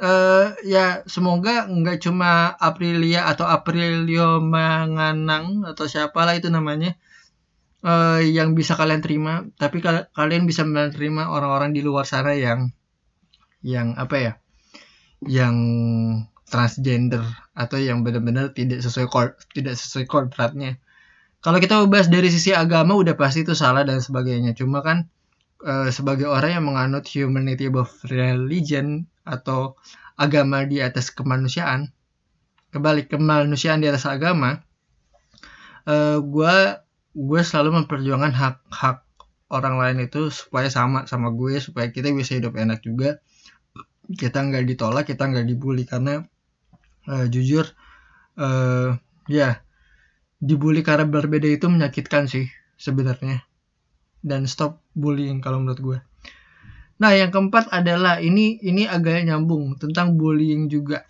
[0.00, 6.96] eh, ya semoga nggak cuma Aprilia atau Aprilio Manganang atau siapalah itu namanya
[7.84, 12.72] eh, yang bisa kalian terima tapi kal- kalian bisa menerima orang-orang di luar sana yang
[13.64, 14.32] yang apa ya
[15.24, 15.56] yang
[16.46, 17.24] transgender
[17.56, 20.78] atau yang benar-benar tidak sesuai kod tidak sesuai kodratnya.
[21.42, 24.54] Kalau kita bahas dari sisi agama udah pasti itu salah dan sebagainya.
[24.54, 25.10] Cuma kan
[25.64, 29.74] eh, sebagai orang yang menganut humanity above religion atau
[30.16, 31.90] agama di atas kemanusiaan,
[32.70, 34.62] kebalik kemanusiaan di atas agama,
[35.84, 36.54] eh gue
[37.16, 39.02] gue selalu memperjuangkan hak-hak
[39.50, 43.18] orang lain itu supaya sama sama gue supaya kita bisa hidup enak juga.
[44.06, 46.22] Kita nggak ditolak kita nggak dibully karena
[47.10, 47.66] eh, jujur
[48.38, 48.90] eh
[49.26, 49.58] ya
[50.38, 52.46] dibully karena berbeda itu menyakitkan sih
[52.78, 53.42] sebenarnya.
[54.26, 55.98] Dan stop bullying kalau menurut gue
[56.96, 61.04] nah yang keempat adalah ini ini agak nyambung tentang bullying juga.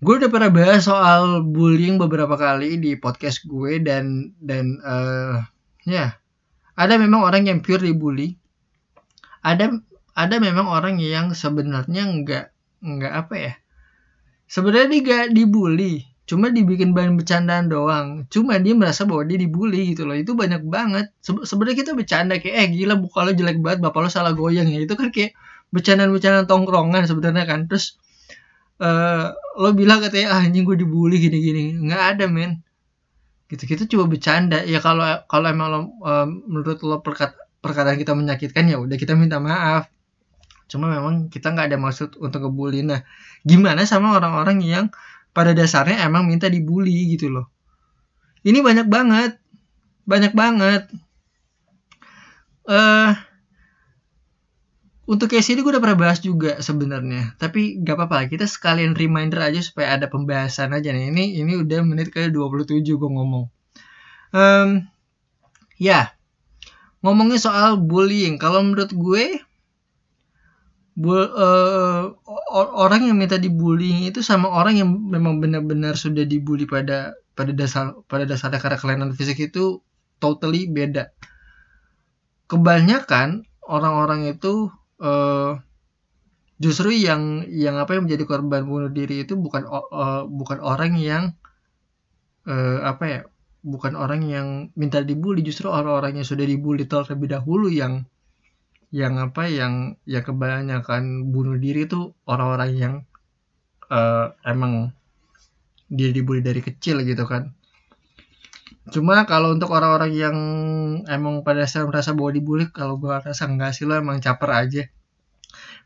[0.00, 5.38] Gue udah pernah bahas soal bullying beberapa kali di podcast gue dan dan eh
[5.88, 6.16] ya
[6.76, 8.36] ada memang orang yang pure dibully.
[9.40, 9.72] Ada
[10.16, 12.46] ada memang orang yang sebenarnya nggak
[12.80, 13.52] nggak apa ya
[14.50, 18.08] sebenarnya dia nggak dibully cuma dibikin bahan bercandaan doang.
[18.30, 20.14] Cuma dia merasa bahwa dia dibully gitu loh.
[20.14, 21.10] Itu banyak banget.
[21.18, 24.70] Se- sebenarnya kita bercanda kayak eh gila buka lo jelek banget bapak lo salah goyang
[24.70, 24.78] ya.
[24.86, 25.34] Itu kan kayak
[25.74, 27.60] bercandaan-bercandaan tongkrongan sebenarnya kan.
[27.66, 27.98] Terus
[28.78, 29.26] eh
[29.58, 31.74] lo bilang katanya ah anjing gue dibully gini-gini.
[31.82, 32.62] Nggak ada men.
[33.50, 34.62] Gitu kita coba bercanda.
[34.62, 39.18] Ya kalau kalau emang lo eh, menurut lo perkat, perkataan kita menyakitkan ya udah kita
[39.18, 39.90] minta maaf.
[40.70, 42.86] Cuma memang kita nggak ada maksud untuk ngebully.
[42.86, 43.02] Nah
[43.42, 44.86] gimana sama orang-orang yang
[45.30, 47.46] pada dasarnya emang minta dibully gitu loh.
[48.42, 49.36] Ini banyak banget.
[50.08, 50.82] Banyak banget.
[52.66, 53.12] Eh
[55.10, 57.34] untuk case ini gue udah pernah bahas juga sebenarnya.
[57.34, 61.10] Tapi gak apa-apa kita sekalian reminder aja supaya ada pembahasan aja nih.
[61.10, 63.50] Ini ini udah menit ke 27 gue ngomong.
[64.30, 64.86] Em,
[65.82, 66.14] ya
[67.02, 68.38] ngomongin soal bullying.
[68.38, 69.42] Kalau menurut gue
[71.02, 71.32] bu-
[72.58, 77.52] o- orang yang minta dibullying itu sama orang yang memang benar-benar sudah dibully pada pada
[77.60, 79.80] dasar pada dasarnya karena kelainan fisik itu
[80.22, 81.04] totally beda.
[82.50, 84.68] Kebanyakan orang-orang itu
[85.00, 85.52] eh,
[86.60, 91.24] justru yang yang apa yang menjadi korban bunuh diri itu bukan eh, bukan orang yang
[92.44, 93.20] eh, apa ya
[93.60, 98.04] bukan orang yang minta dibully justru orang-orang yang sudah dibully terlebih dahulu yang
[98.90, 102.94] yang apa yang ya kebanyakan bunuh diri itu orang-orang yang
[103.90, 104.90] eh, emang
[105.90, 107.54] dia dibully dari kecil gitu kan.
[108.90, 110.36] Cuma kalau untuk orang-orang yang
[111.06, 114.82] emang pada dasarnya merasa bahwa dibully kalau gua rasa enggak sih lo emang caper aja.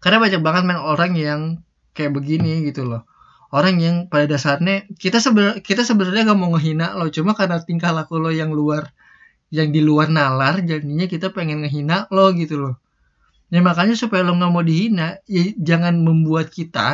[0.00, 1.40] Karena banyak banget main orang yang
[1.96, 3.04] kayak begini gitu loh.
[3.54, 7.94] Orang yang pada dasarnya kita sebenarnya kita sebenarnya gak mau ngehina lo cuma karena tingkah
[7.94, 8.90] laku lo yang luar
[9.54, 12.74] yang di luar nalar jadinya kita pengen ngehina lo gitu loh
[13.54, 16.88] ya makanya supaya lo nggak mau dihina ya jangan membuat kita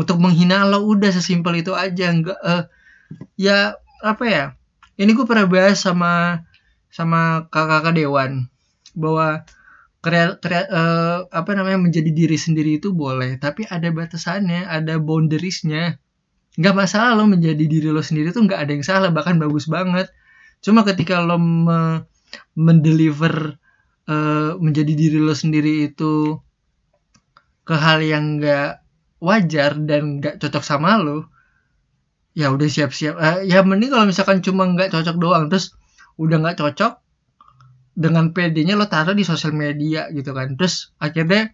[0.00, 0.78] untuk menghina lo.
[0.92, 2.06] Udah sesimpel itu aja.
[2.18, 2.64] Nggak eh,
[3.46, 3.58] ya
[4.04, 4.44] apa ya?
[5.00, 6.44] Ini gue pernah bahas sama
[6.90, 8.32] sama kakak-kakak dewan
[8.98, 9.46] bahwa
[10.04, 15.98] krea, krea- eh, apa namanya menjadi diri sendiri itu boleh tapi ada batasannya ada boundariesnya.
[16.58, 20.08] Nggak masalah lo menjadi diri lo sendiri tuh nggak ada yang salah bahkan bagus banget.
[20.64, 22.02] Cuma ketika lo me-
[22.58, 23.58] mendeliver
[24.08, 26.38] eh, menjadi diri lo sendiri itu
[27.66, 28.80] ke hal yang nggak
[29.20, 31.28] wajar dan nggak cocok sama lo
[32.34, 33.14] ya udah siap-siap.
[33.18, 35.74] Eh, ya mending kalau misalkan cuma nggak cocok doang terus
[36.16, 36.92] udah nggak cocok
[37.96, 40.54] dengan PD-nya lo taruh di sosial media gitu kan.
[40.56, 41.52] Terus akhirnya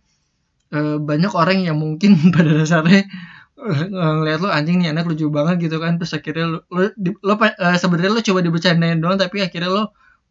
[0.72, 3.08] eh, banyak orang yang mungkin pada dasarnya
[3.56, 5.96] ngeliat lo anjing nih anak lucu banget gitu kan.
[5.98, 9.84] Terus akhirnya lo lo, lo eh, sebenarnya lo coba dibercandain doang tapi akhirnya lo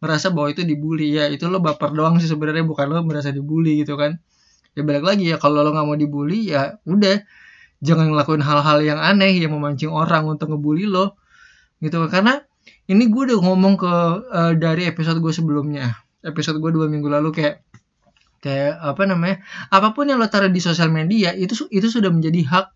[0.06, 1.18] merasa bahwa itu dibully.
[1.18, 4.22] Ya itu lo baper doang sih sebenarnya bukan lo merasa dibully gitu kan.
[4.78, 7.26] Ya balik lagi ya kalau lo nggak mau dibully ya udah.
[7.82, 11.18] Jangan ngelakuin hal-hal yang aneh yang memancing orang untuk ngebully lo
[11.82, 11.98] gitu.
[12.06, 12.38] Karena
[12.86, 13.94] ini gue udah ngomong ke
[14.30, 15.98] eh, dari episode gue sebelumnya.
[16.22, 17.66] Episode gue dua minggu lalu kayak
[18.46, 19.42] kayak apa namanya
[19.74, 22.68] apa pun yang lo taruh di sosial media itu itu sudah menjadi hak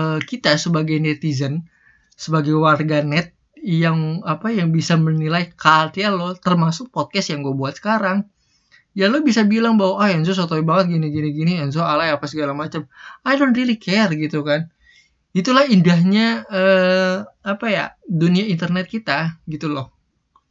[0.00, 1.68] eh, kita sebagai netizen
[2.16, 7.80] sebagai warga net yang apa yang bisa menilai karya lo termasuk podcast yang gue buat
[7.80, 8.28] sekarang.
[8.92, 12.28] Ya lo bisa bilang bahwa ah Enzo sotoy banget gini gini gini Enzo alay apa
[12.28, 12.84] segala macam.
[13.24, 14.68] I don't really care gitu kan.
[15.32, 19.96] Itulah indahnya eh, apa ya dunia internet kita gitu loh.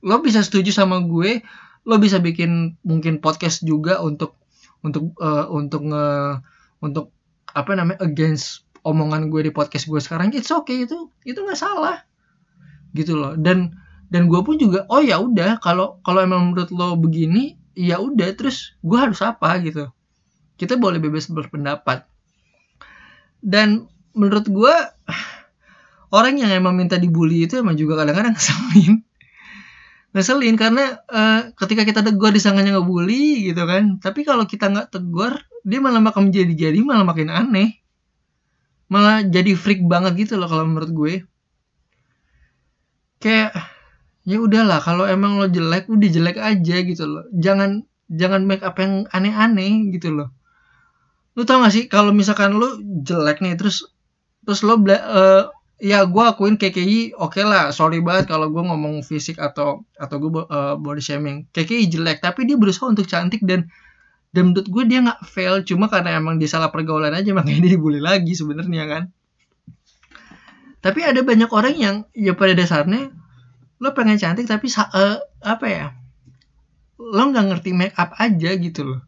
[0.01, 1.45] Lo bisa setuju sama gue
[1.85, 4.41] lo bisa bikin mungkin podcast juga untuk
[4.81, 6.07] untuk eh, untuk nge
[6.81, 7.13] untuk
[7.53, 10.33] apa namanya against omongan gue di podcast gue sekarang.
[10.33, 12.01] It's okay itu itu nggak salah
[12.93, 13.33] gitu loh.
[13.35, 13.73] Dan
[14.13, 18.29] dan gue pun juga oh ya udah kalau kalau emang menurut lo begini ya udah
[18.37, 19.89] terus gue harus apa gitu.
[20.55, 22.05] Kita boleh bebas berpendapat.
[23.41, 24.75] Dan menurut gue
[26.13, 29.01] orang yang emang minta dibully itu emang juga kadang-kadang ngeselin.
[30.13, 35.41] Ngeselin karena eh, ketika kita tegur disangkanya ngebully gitu kan tapi kalau kita nggak tegur
[35.65, 37.81] dia malah makin menjadi-jadi malah makin aneh.
[38.93, 41.13] Malah jadi freak banget gitu loh kalau menurut gue
[43.23, 43.51] kayak
[44.27, 47.23] ya udahlah kalau emang lo jelek udah jelek aja gitu loh.
[47.45, 50.29] Jangan jangan make up yang aneh-aneh gitu loh.
[51.33, 52.67] Lu tau gak sih kalau misalkan lu
[53.07, 53.87] jelek nih terus
[54.45, 55.43] terus lo bela- eh,
[55.83, 60.31] ya gue akuin KKI oke lah sorry banget kalau gue ngomong fisik atau atau gue
[60.83, 61.37] body shaming.
[61.55, 63.71] KKI jelek tapi dia berusaha untuk cantik dan
[64.33, 67.71] dan menurut gue dia nggak fail cuma karena emang dia salah pergaulan aja makanya dia
[67.77, 69.03] dibully lagi sebenarnya kan
[70.83, 73.07] tapi ada banyak orang yang ya pada dasarnya
[73.79, 75.85] lo pengen cantik tapi eh, apa ya
[76.99, 79.01] lo nggak ngerti make up aja gitu loh.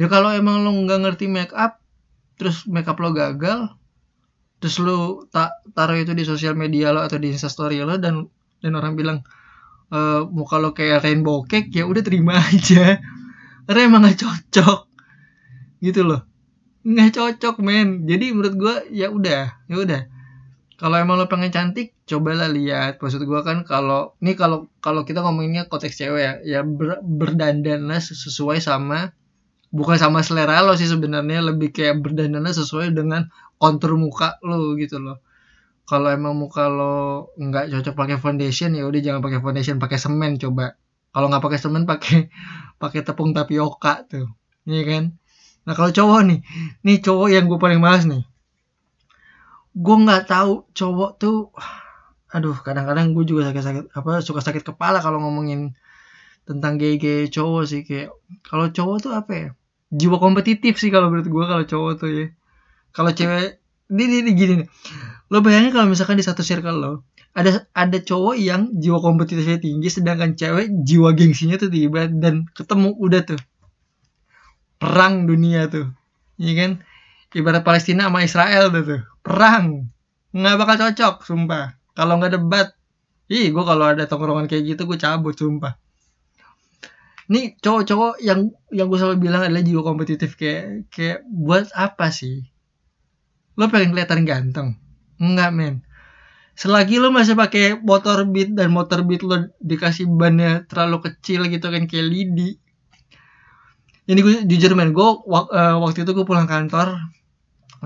[0.00, 1.76] Ya kalau emang lo nggak ngerti make up
[2.40, 3.68] terus make up lo gagal
[4.58, 8.24] terus lo tak taruh itu di sosial media lo atau di instastory lo dan
[8.64, 9.18] dan orang bilang
[9.92, 12.96] e, muka lo kayak rainbow cake ya udah terima aja.
[13.68, 14.80] Karena emang nggak cocok
[15.84, 16.24] gitu loh.
[16.80, 18.08] Nggak cocok men.
[18.08, 20.13] Jadi menurut gua ya udah ya udah
[20.74, 22.98] kalau emang lo pengen cantik cobalah lihat.
[22.98, 28.02] Maksud gua kan kalau ini kalau kalau kita ngomonginnya konteks cewek ya ya ber, berdandanlah
[28.02, 29.14] sesuai sama
[29.70, 33.30] bukan sama selera lo sih sebenarnya lebih kayak berdandanlah sesuai dengan
[33.62, 35.22] kontur muka lo gitu loh.
[35.86, 40.42] Kalau emang muka lo nggak cocok pakai foundation ya udah jangan pakai foundation pakai semen
[40.42, 40.74] coba.
[41.14, 42.18] Kalau nggak pakai semen pakai
[42.82, 44.26] pakai tepung tapioka tuh.
[44.66, 45.04] Iya kan?
[45.70, 46.38] Nah kalau cowok nih
[46.82, 48.26] nih cowok yang gue paling males nih
[49.74, 51.50] gue nggak tahu cowok tuh
[52.34, 55.74] aduh kadang-kadang gue juga sakit-sakit apa suka sakit kepala kalau ngomongin
[56.46, 58.14] tentang gay-gay cowok sih kayak
[58.46, 59.48] kalau cowok tuh apa ya
[59.94, 62.26] jiwa kompetitif sih kalau menurut gue kalau cowok tuh ya.
[62.94, 63.58] Kalau cewek
[63.90, 64.68] ini, ini, ini gini nih.
[65.30, 66.92] Lo bayangin kalau misalkan di satu circle lo
[67.34, 72.94] ada ada cowok yang jiwa kompetitifnya tinggi sedangkan cewek jiwa gengsinya tuh tiba dan ketemu
[72.94, 73.40] udah tuh.
[74.78, 75.90] Perang dunia tuh
[76.38, 76.70] iya kan?
[77.34, 79.02] Ibarat Palestina sama Israel tuh, tuh.
[79.24, 79.88] Perang.
[80.36, 81.80] Nggak bakal cocok sumpah.
[81.96, 82.68] Kalau nggak debat
[83.32, 85.80] ih gue kalau ada tongkrongan kayak gitu gue cabut sumpah.
[87.24, 92.44] Ini cowok-cowok yang yang gue selalu bilang adalah jiwa kompetitif kayak kayak buat apa sih?
[93.56, 94.68] Lo pengen kelihatan ganteng?
[95.16, 95.74] Enggak men.
[96.54, 101.66] Selagi lo masih pakai motor beat dan motor beat lo dikasih bannya terlalu kecil gitu
[101.72, 102.60] kan kayak lidi.
[104.04, 106.92] Ini gue jujur men gue eh, waktu itu gue pulang kantor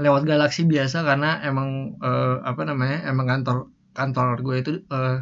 [0.05, 3.57] lewat galaksi biasa karena emang eh, apa namanya emang kantor
[3.97, 5.19] kantor gue itu eh,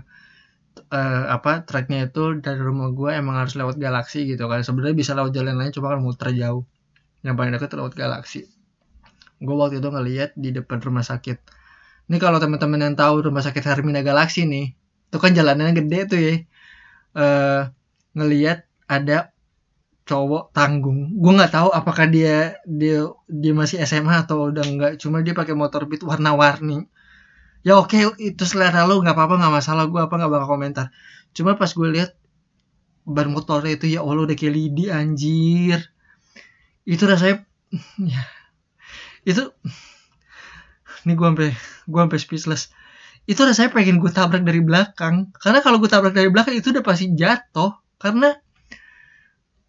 [0.93, 4.61] eh, apa tracknya itu dari rumah gue emang harus lewat galaksi gitu kan.
[4.67, 6.65] Sebenarnya bisa lewat jalan lain cuma kan muter jauh.
[7.25, 8.41] Yang paling dekat lewat galaksi.
[9.43, 11.39] Gue waktu itu ngeliat di depan rumah sakit.
[12.07, 16.21] Ini kalau teman-teman yang tahu rumah sakit Hermina Galaxy nih itu kan jalanannya gede tuh
[16.21, 16.35] ya.
[17.17, 17.63] Eh
[18.17, 19.36] ngeliat ada
[20.07, 21.19] cowok tanggung.
[21.19, 25.59] Gue nggak tahu apakah dia dia dia masih SMA atau udah enggak cuma dia pakai
[25.59, 26.87] motor beat warna-warni.
[27.67, 29.85] Ya oke itu selera lo nggak apa-apa nggak masalah.
[29.91, 30.87] Gue apa nggak bakal komentar.
[31.35, 32.15] Cuma pas gue lihat
[33.07, 35.91] ban motornya itu ya allah udah kayak lidi anjir.
[36.87, 37.43] Itu rasanya
[38.15, 38.23] ya.
[39.27, 39.51] Itu
[41.03, 41.51] ini gue sampai
[41.91, 42.63] gue sampai speechless.
[43.27, 45.35] Itu rasanya pengen gue tabrak dari belakang.
[45.35, 47.75] Karena kalau gue tabrak dari belakang itu udah pasti jatuh.
[47.99, 48.31] Karena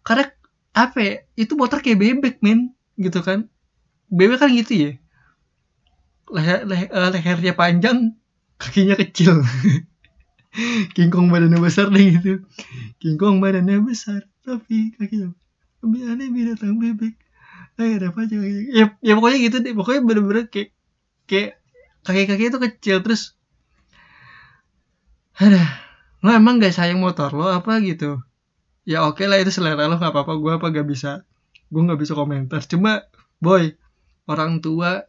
[0.06, 0.30] karena
[0.76, 2.74] apa ya, itu motor kayak bebek men.
[2.98, 3.50] Gitu kan.
[4.08, 4.90] Bebek kan gitu ya.
[6.28, 8.14] Leher, leher, eh, lehernya panjang
[8.60, 9.40] kakinya kecil.
[10.94, 12.42] King Kong badannya besar deh gitu.
[12.98, 15.30] King Kong badannya besar tapi kakinya
[15.84, 17.14] lebih aneh binatang bebek.
[17.78, 19.72] Eh ada apa aja ya, ya pokoknya gitu deh.
[19.76, 20.74] Pokoknya bener-bener kayak
[21.30, 21.62] kayak
[22.02, 23.38] kaki-kaki itu kecil terus
[25.38, 25.62] ada
[26.18, 27.78] lo emang gak sayang motor lo apa?
[27.78, 28.18] Gitu
[28.88, 30.32] ya oke lah itu selera lo nggak apa-apa.
[30.40, 31.28] Gue apa gak bisa
[31.68, 32.64] gue nggak bisa komentar.
[32.64, 33.04] Cuma
[33.44, 33.76] boy
[34.24, 35.04] orang tua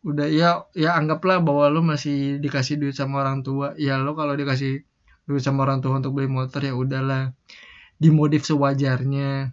[0.00, 3.76] udah ya ya anggaplah bahwa lo masih dikasih duit sama orang tua.
[3.76, 4.88] Ya lo kalau dikasih
[5.28, 7.36] duit sama orang tua untuk beli motor ya udahlah.
[8.00, 9.52] Dimodif sewajarnya.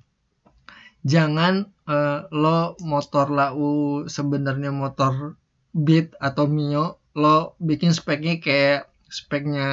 [1.04, 5.36] Jangan uh, lo motor lau sebenarnya motor
[5.76, 9.70] Beat atau Mio lo bikin speknya kayak speknya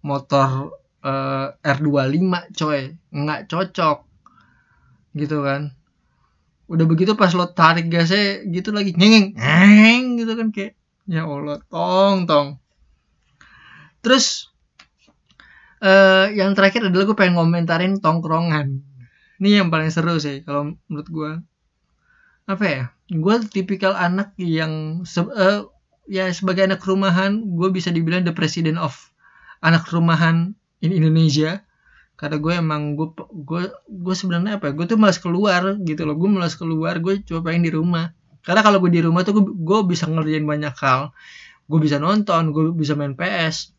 [0.00, 2.80] motor uh, R25 coy.
[3.12, 3.98] Nggak cocok.
[5.12, 5.76] Gitu kan.
[6.64, 10.72] Udah begitu pas lo tarik gasnya gitu lagi ngeng ngeng gitu kan kayak
[11.04, 12.48] ya Allah tong tong.
[14.00, 14.48] Terus
[15.84, 18.80] uh, yang terakhir adalah gue pengen komentarin tongkrongan.
[19.40, 21.30] Ini yang paling seru sih kalau menurut gue
[22.48, 22.82] apa ya?
[23.12, 25.68] Gue tipikal anak yang se uh,
[26.08, 28.96] ya sebagai anak rumahan gue bisa dibilang the president of
[29.60, 31.64] anak rumahan in Indonesia
[32.14, 36.14] karena gue emang gue gue gue sebenarnya apa ya gue tuh malas keluar gitu loh.
[36.14, 38.12] Gue malas keluar gue coba pengen di rumah.
[38.44, 41.10] Karena kalau gue di rumah tuh gue, gue bisa ngerjain banyak hal.
[41.66, 43.74] Gue bisa nonton gue bisa main PS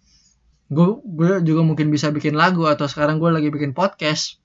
[0.65, 4.41] gue gue juga mungkin bisa bikin lagu atau sekarang gue lagi bikin podcast.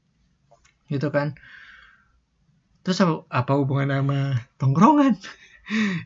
[0.93, 1.37] Gitu kan.
[2.85, 4.21] Terus apa, apa hubungan sama
[4.61, 5.17] tongkrongan?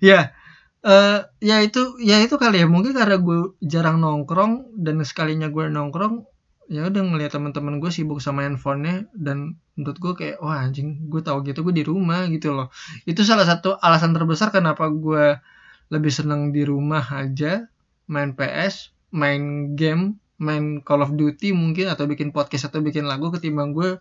[0.05, 0.37] Ya
[0.85, 2.69] uh, ya itu ya itu kali ya.
[2.69, 6.29] Mungkin karena gue jarang nongkrong dan sekalinya gue nongkrong
[6.73, 11.21] ya udah ngeliat teman-teman gue sibuk sama handphonenya dan menurut gue kayak wah anjing gue
[11.21, 12.73] tahu gitu gue di rumah gitu loh.
[13.05, 15.37] Itu salah satu alasan terbesar kenapa gue
[15.93, 17.69] lebih seneng di rumah aja
[18.09, 23.31] main PS main game main Call of Duty mungkin atau bikin podcast atau bikin lagu
[23.31, 24.01] ketimbang gue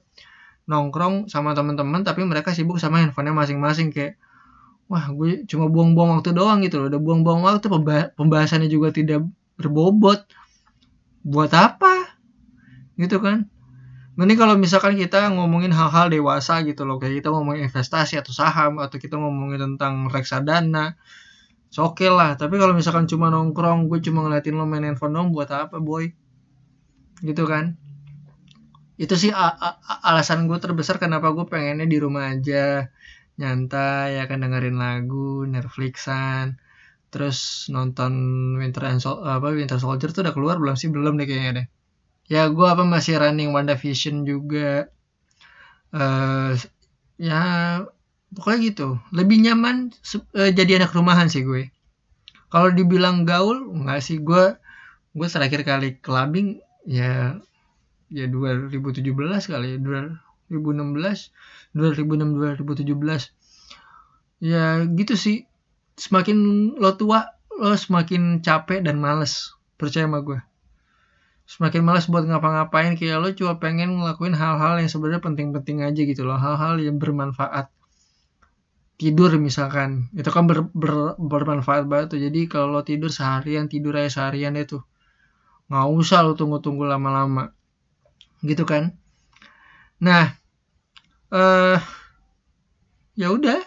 [0.63, 3.91] nongkrong sama teman-teman tapi mereka sibuk sama handphonenya masing-masing.
[3.91, 4.15] Kayak
[4.87, 6.87] wah gue cuma buang-buang waktu doang gitu loh.
[6.87, 7.67] Udah buang-buang waktu
[8.15, 9.27] pembahasannya juga tidak
[9.59, 10.23] berbobot.
[11.23, 12.02] Buat apa
[13.01, 13.49] gitu kan?
[14.13, 18.77] Ini kalau misalkan kita ngomongin hal-hal dewasa gitu loh kayak kita ngomongin investasi atau saham
[18.77, 20.93] atau kita ngomongin tentang reksadana
[21.81, 22.37] oke okay lah.
[22.37, 26.13] Tapi kalau misalkan cuma nongkrong gue cuma ngeliatin lo main handphone dong buat apa boy?
[27.25, 27.73] Gitu kan?
[29.01, 29.33] Itu sih
[30.05, 32.93] alasan gue terbesar kenapa gue pengennya di rumah aja.
[33.41, 36.61] Nyantai ya kan dengerin lagu Netflixan
[37.09, 38.13] terus nonton
[38.61, 40.93] Winter and Sol apa Winter Soldier tuh udah keluar belum sih?
[40.93, 41.67] Belum deh kayaknya deh
[42.31, 44.87] ya gue apa masih running WandaVision juga.
[45.93, 46.57] Uh,
[47.19, 47.41] ya
[48.33, 48.87] pokoknya gitu.
[49.13, 51.69] Lebih nyaman uh, jadi anak rumahan sih gue.
[52.49, 54.17] Kalau dibilang gaul nggak sih.
[54.23, 54.55] Gue
[55.13, 57.37] gue terakhir kali clubbing ya
[58.09, 59.03] ya 2017
[59.51, 59.79] kali ya.
[60.51, 61.31] 2016
[61.73, 65.45] 2006 2017 ya gitu sih.
[65.93, 66.37] Semakin
[66.81, 69.53] lo tua lo semakin capek dan males.
[69.77, 70.39] Percaya sama gue
[71.53, 76.25] semakin malas buat ngapa-ngapain kayak lo cuma pengen ngelakuin hal-hal yang sebenarnya penting-penting aja gitu
[76.25, 76.41] loh.
[76.41, 77.69] Hal-hal yang bermanfaat.
[78.97, 80.09] Tidur misalkan.
[80.17, 82.19] Itu kan ber, ber, bermanfaat banget tuh.
[82.25, 84.81] Jadi kalau lo tidur seharian tidur aja seharian itu.
[85.69, 87.53] Nggak usah lo tunggu-tunggu lama-lama.
[88.41, 88.97] Gitu kan?
[90.01, 90.33] Nah
[91.29, 91.79] eh uh,
[93.13, 93.61] ya udah.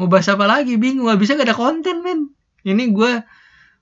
[0.00, 0.80] Mau bahas apa lagi?
[0.80, 1.12] Bingung.
[1.12, 2.32] Gak bisa gak ada konten men.
[2.64, 3.12] Ini gue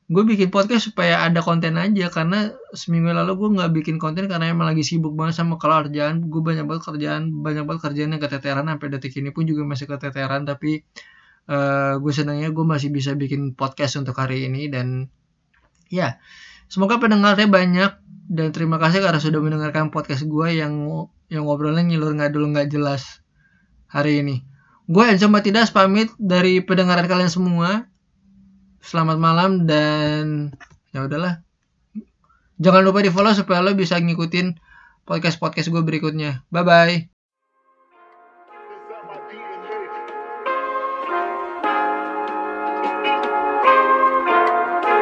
[0.09, 4.49] gue bikin podcast supaya ada konten aja karena seminggu lalu gue nggak bikin konten karena
[4.49, 6.33] emang lagi sibuk banget sama kerjaan.
[6.33, 9.85] Gue banyak banget kerjaan banyak banget kerjaan yang keteteran sampai detik ini pun juga masih
[9.85, 10.49] keteteran.
[10.49, 10.81] Tapi
[11.53, 14.73] uh, gue senangnya gue masih bisa bikin podcast untuk hari ini.
[14.73, 15.13] Dan
[15.93, 16.17] ya
[16.73, 17.93] semoga pendengarnya banyak.
[18.33, 20.89] Dan terima kasih karena sudah mendengarkan podcast gue yang
[21.29, 23.21] yang ngobrolnya ngilur nggak dulu nggak jelas
[23.93, 24.41] hari ini.
[24.89, 27.85] Gue Enzo Matidas pamit dari pendengaran kalian semua
[28.79, 30.55] Selamat malam dan
[30.95, 31.43] ya udahlah.
[32.59, 34.59] Jangan lupa di follow supaya lo bisa ngikutin
[35.07, 36.43] podcast-podcast gue berikutnya.
[36.51, 36.97] Bye bye.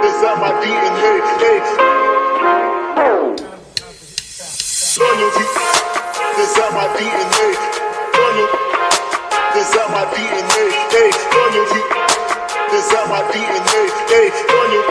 [0.07, 0.53] Is that my
[12.67, 13.79] Cause I my DNA,
[14.11, 14.83] hey, loyal.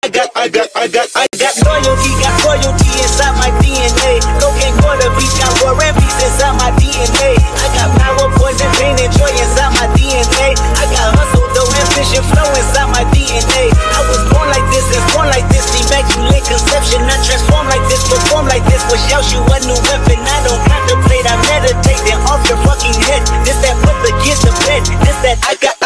[0.00, 4.24] I got, I got, I got, I got loyalty, got royalty inside my DNA.
[4.40, 7.36] No Cocaine, water, beach, got war and peace inside my DNA.
[7.36, 10.56] I got power, poison, pain, and joy inside my DNA.
[10.56, 13.68] I got hustle, though, ambition, flow inside my DNA.
[13.68, 17.04] I was born like this, and born like this, immaculate conception.
[17.12, 20.16] I transform like this, perform like this, wish out you a new weapon.
[20.16, 23.20] I don't contemplate, I meditate, then off your fucking head.
[23.44, 25.77] This that put the kids to bed, this that I got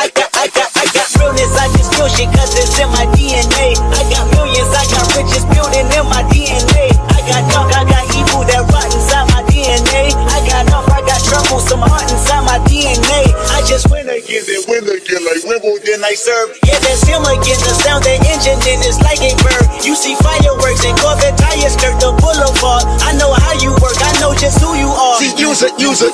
[2.11, 3.79] cause it's in my DNA.
[3.79, 6.91] I got millions, I got riches building in my DNA.
[7.15, 10.11] I got dark, I got evil that rot inside my DNA.
[10.11, 13.31] I got off, I got trouble, some heart inside my DNA.
[13.55, 16.59] I just win again, then win again like Wimbledon I serve.
[16.67, 17.59] Yeah, that's him again.
[17.63, 19.63] The sound the engine then it's like a bird.
[19.87, 22.83] You see fireworks and Corvette tires skirt the boulevard.
[23.07, 25.23] I know how you work, I know just who you are.
[25.23, 26.11] See, use it, use it.